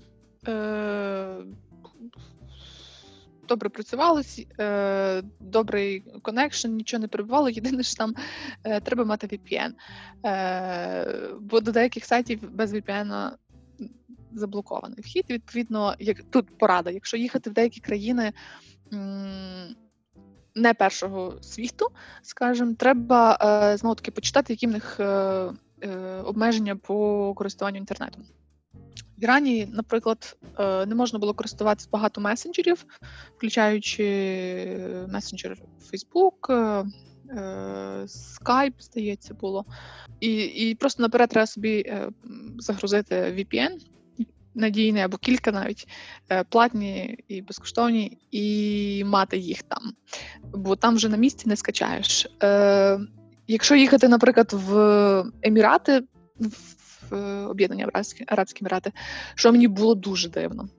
Е, 0.47 1.37
Добре 3.49 3.69
працювалось, 3.69 4.45
е, 4.59 5.23
добрий 5.39 6.03
connection, 6.21 6.67
нічого 6.71 7.01
не 7.01 7.07
перебивало. 7.07 7.49
Єдине, 7.59 7.83
що 7.83 7.95
там 7.95 8.15
е, 8.63 8.79
треба 8.79 9.05
мати 9.05 9.27
VPN. 9.27 9.71
Е, 10.25 11.35
Бо 11.39 11.59
до 11.59 11.71
деяких 11.71 12.05
сайтів 12.05 12.51
без 12.51 12.73
VPN 12.73 13.31
заблокований 14.33 15.01
вхід. 15.01 15.25
Відповідно, 15.29 15.95
як 15.99 16.23
тут 16.23 16.57
порада, 16.57 16.89
якщо 16.89 17.17
їхати 17.17 17.49
в 17.49 17.53
деякі 17.53 17.79
країни 17.79 18.33
не 20.55 20.73
першого 20.73 21.37
світу, 21.41 21.87
скажімо, 22.21 22.73
треба 22.77 23.37
знову 23.79 23.95
таки 23.95 24.11
почитати, 24.11 24.53
які 24.53 24.67
в 24.67 24.71
них 24.71 24.99
обмеження 26.25 26.75
по 26.75 27.33
користуванню 27.33 27.77
інтернетом. 27.77 28.23
В 29.17 29.23
Ірані, 29.23 29.67
наприклад, 29.71 30.37
не 30.59 30.95
можна 30.95 31.19
було 31.19 31.33
користуватися 31.33 31.89
багато 31.91 32.21
месенджерів, 32.21 32.85
включаючи 33.37 34.03
месенджер 35.09 35.57
Facebook, 35.93 36.53
Skype, 38.05 38.73
здається, 38.79 39.33
було. 39.33 39.65
І 40.19 40.35
і 40.43 40.75
просто 40.75 41.03
наперед 41.03 41.29
треба 41.29 41.47
собі 41.47 41.93
загрузити 42.57 43.15
VPN, 43.15 43.77
надійний 44.55 45.03
або 45.03 45.17
кілька 45.17 45.51
навіть 45.51 45.87
е, 46.29 46.43
платні 46.43 47.19
і 47.27 47.41
безкоштовні, 47.41 48.17
і 48.31 49.03
мати 49.05 49.37
їх 49.37 49.63
там, 49.63 49.93
бо 50.53 50.75
там 50.75 50.95
вже 50.95 51.09
на 51.09 51.17
місці 51.17 51.49
не 51.49 51.55
скачаєш. 51.55 52.27
Е, 52.43 52.99
Якщо 53.47 53.75
їхати, 53.75 54.07
наприклад, 54.07 54.53
в 54.53 55.23
Емірати, 55.41 56.01
Об'єднані 57.49 57.85
Арабські, 58.27 58.61
Емірати, 58.61 58.91
що 59.35 59.51
мені 59.51 59.67
було 59.67 59.95
дуже 59.95 60.29
дивно. 60.29 60.69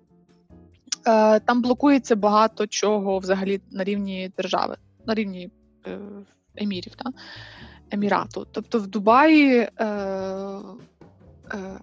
Е, 1.06 1.40
Там 1.40 1.62
блокується 1.62 2.16
багато 2.16 2.66
чого 2.66 3.18
взагалі 3.18 3.60
на 3.70 3.84
рівні 3.84 4.32
держави, 4.36 4.76
на 5.06 5.14
рівні 5.14 5.50
е, 5.86 5.98
емірів, 6.56 6.94
та? 6.94 7.10
Емірату. 7.90 8.46
Тобто 8.52 8.78
в 8.78 8.86
Дубаї. 8.86 9.68
Е, 9.78 9.86
е 11.54 11.80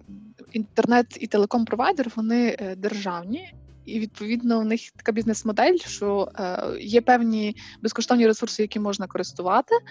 інтернет 0.52 1.18
і 1.20 1.26
телеком-провайдер 1.26 2.12
вони 2.16 2.56
е, 2.58 2.76
державні. 2.76 3.54
І 3.88 4.00
відповідно 4.00 4.60
у 4.60 4.64
них 4.64 4.80
така 4.96 5.12
бізнес-модель, 5.12 5.76
що 5.76 6.28
е, 6.38 6.62
є 6.80 7.00
певні 7.00 7.56
безкоштовні 7.82 8.26
ресурси, 8.26 8.62
які 8.62 8.80
можна 8.80 9.06
користувати. 9.06 9.74
Е, 9.74 9.82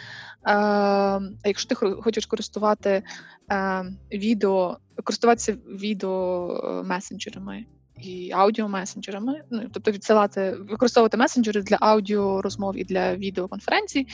а 0.44 1.20
якщо 1.46 1.70
ти 1.70 1.76
хочеш 1.76 2.26
користувати 2.26 3.04
е, 3.52 3.86
відео, 4.12 4.78
користуватися 5.04 5.54
відео 5.54 6.48
е, 6.64 6.88
месенджерами 6.88 7.66
і 7.98 8.32
аудіомесенджерами, 8.32 9.44
ну 9.52 9.70
тобто 9.74 9.92
відсилати, 9.92 10.56
використовувати 10.60 11.18
месенджери 11.18 11.62
для 11.62 11.78
аудіо 11.82 12.42
розмов 12.42 12.78
і 12.78 12.84
для 12.84 13.16
відеоконференцій, 13.16 14.08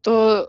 то 0.00 0.48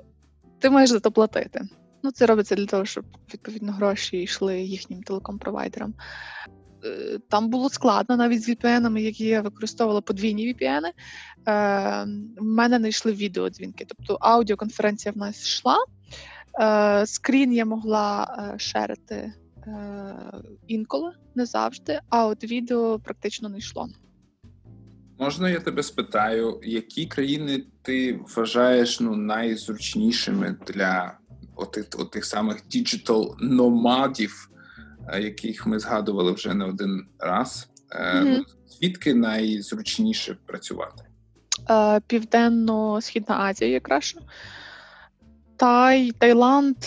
ти 0.60 0.70
маєш 0.70 0.90
за 0.90 1.00
це 1.00 1.10
платити. 1.10 1.62
Ну, 2.04 2.12
це 2.12 2.26
робиться 2.26 2.56
для 2.56 2.66
того, 2.66 2.86
щоб 2.86 3.06
відповідно 3.34 3.72
гроші 3.72 4.18
йшли 4.18 4.62
їхнім 4.62 5.02
телеком-провайдерам. 5.02 5.94
Е, 6.86 7.20
там 7.30 7.50
було 7.50 7.70
складно 7.70 8.18
навіть 8.18 8.44
з 8.44 8.50
VPN-ами, 8.50 8.98
які 8.98 9.26
я 9.26 9.42
використовувала 9.42 10.02
подвійні 10.02 10.54
VPN. 10.54 10.86
Е, 10.86 10.94
в 12.38 12.44
мене 12.44 12.80
не 12.80 12.90
йшли 12.90 13.12
відеодзвінки. 13.12 13.86
Тобто 13.88 14.18
аудіоконференція 14.22 15.12
в 15.12 15.18
нас 15.18 15.42
йшла. 15.42 15.78
Е, 16.60 17.06
screen 17.06 17.54
я 17.54 17.66
могла 17.66 18.28
share 18.58 19.05
ити 19.05 19.34
інколи, 20.68 21.12
не 21.36 21.46
завжди, 21.46 22.00
а 22.10 22.26
от 22.26 22.44
відео 22.44 23.00
практично 23.00 23.50
не 23.50 23.58
йшло. 23.58 23.90
Можна 25.20 25.50
я 25.50 25.60
тебе 25.60 25.84
спитаю, 25.84 26.60
які 26.64 27.06
країни 27.06 27.64
ти 27.82 28.20
вважаєш 28.36 29.00
ну, 29.00 29.16
найзручнішими 29.16 30.56
для 30.68 31.18
отих, 31.56 31.86
отих 31.98 32.26
самих 32.26 32.68
digital 32.68 33.36
nomad 33.39 34.08
ів, 34.08 34.50
е, 34.52 34.57
яких 35.14 35.68
ми 35.68 35.80
згадували 35.80 36.32
вже 36.32 36.53
не 36.53 36.66
один 36.66 37.08
раз. 37.20 37.70
Mm-hmm. 37.89 38.41
Звідки 38.68 39.14
найзручніше 39.14 40.38
працювати? 40.45 41.03
Е, 41.70 42.01
Південно-Східна 42.08 43.39
Азія 43.39 43.72
якраз. 43.72 44.16
Тай, 45.55 46.12
Таїланд, 46.12 46.78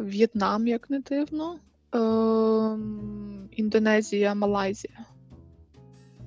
В'єтнам, 0.00 0.66
як 0.66 0.90
не 0.90 1.00
дивно, 1.00 1.58
Індонезія, 3.50 4.34
Малайзія. 4.34 4.98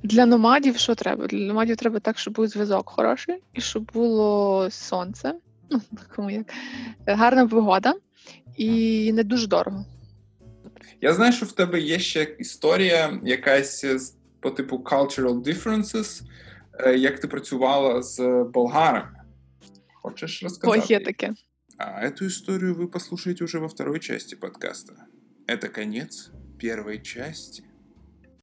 Для 0.04 0.26
номадів 0.26 0.78
що 0.78 0.96
треба? 0.96 1.28
Для 1.28 1.48
номадів 1.48 1.78
треба 1.78 2.00
так, 2.00 2.20
щоб 2.20 2.34
був 2.34 2.48
зв'язок 2.48 2.90
хороший 2.90 3.36
і 3.54 3.62
щоб 3.62 3.92
було 3.94 4.68
сонце 4.72 5.34
ну, 6.18 6.30
як 6.30 6.54
гарна 7.08 7.48
погода 7.48 7.94
і 8.58 9.14
не 9.14 9.24
дуже 9.24 9.48
дорого. 9.48 9.86
Я 11.01 11.15
знаю, 11.15 11.33
що 11.33 11.47
в 11.47 11.53
тебе 11.53 11.81
є 11.81 11.99
ще 11.99 12.23
історія, 12.39 13.21
якась 13.25 13.85
по 14.41 14.51
типу 14.51 14.77
cultural 14.77 15.43
differences, 15.43 16.23
е, 16.81 16.97
як 16.97 17.21
ти 17.21 17.29
працювала 17.29 18.03
з 18.03 18.45
болгарами. 18.55 19.21
Хочеш 19.95 20.43
рассказать? 20.43 20.81
Ой, 20.81 20.87
є 20.89 21.01
таке. 21.01 21.35
А 21.77 22.07
эту 22.07 22.27
историю 22.27 22.75
вы 22.75 22.89
послушаете 22.89 23.45
уже 23.45 23.59
во 23.59 23.69
второй 23.69 24.01
части 24.01 24.37
подкаста. 24.37 24.93
Это 25.49 25.69
конец 25.69 26.31
первой 26.59 27.03
части. 27.03 27.65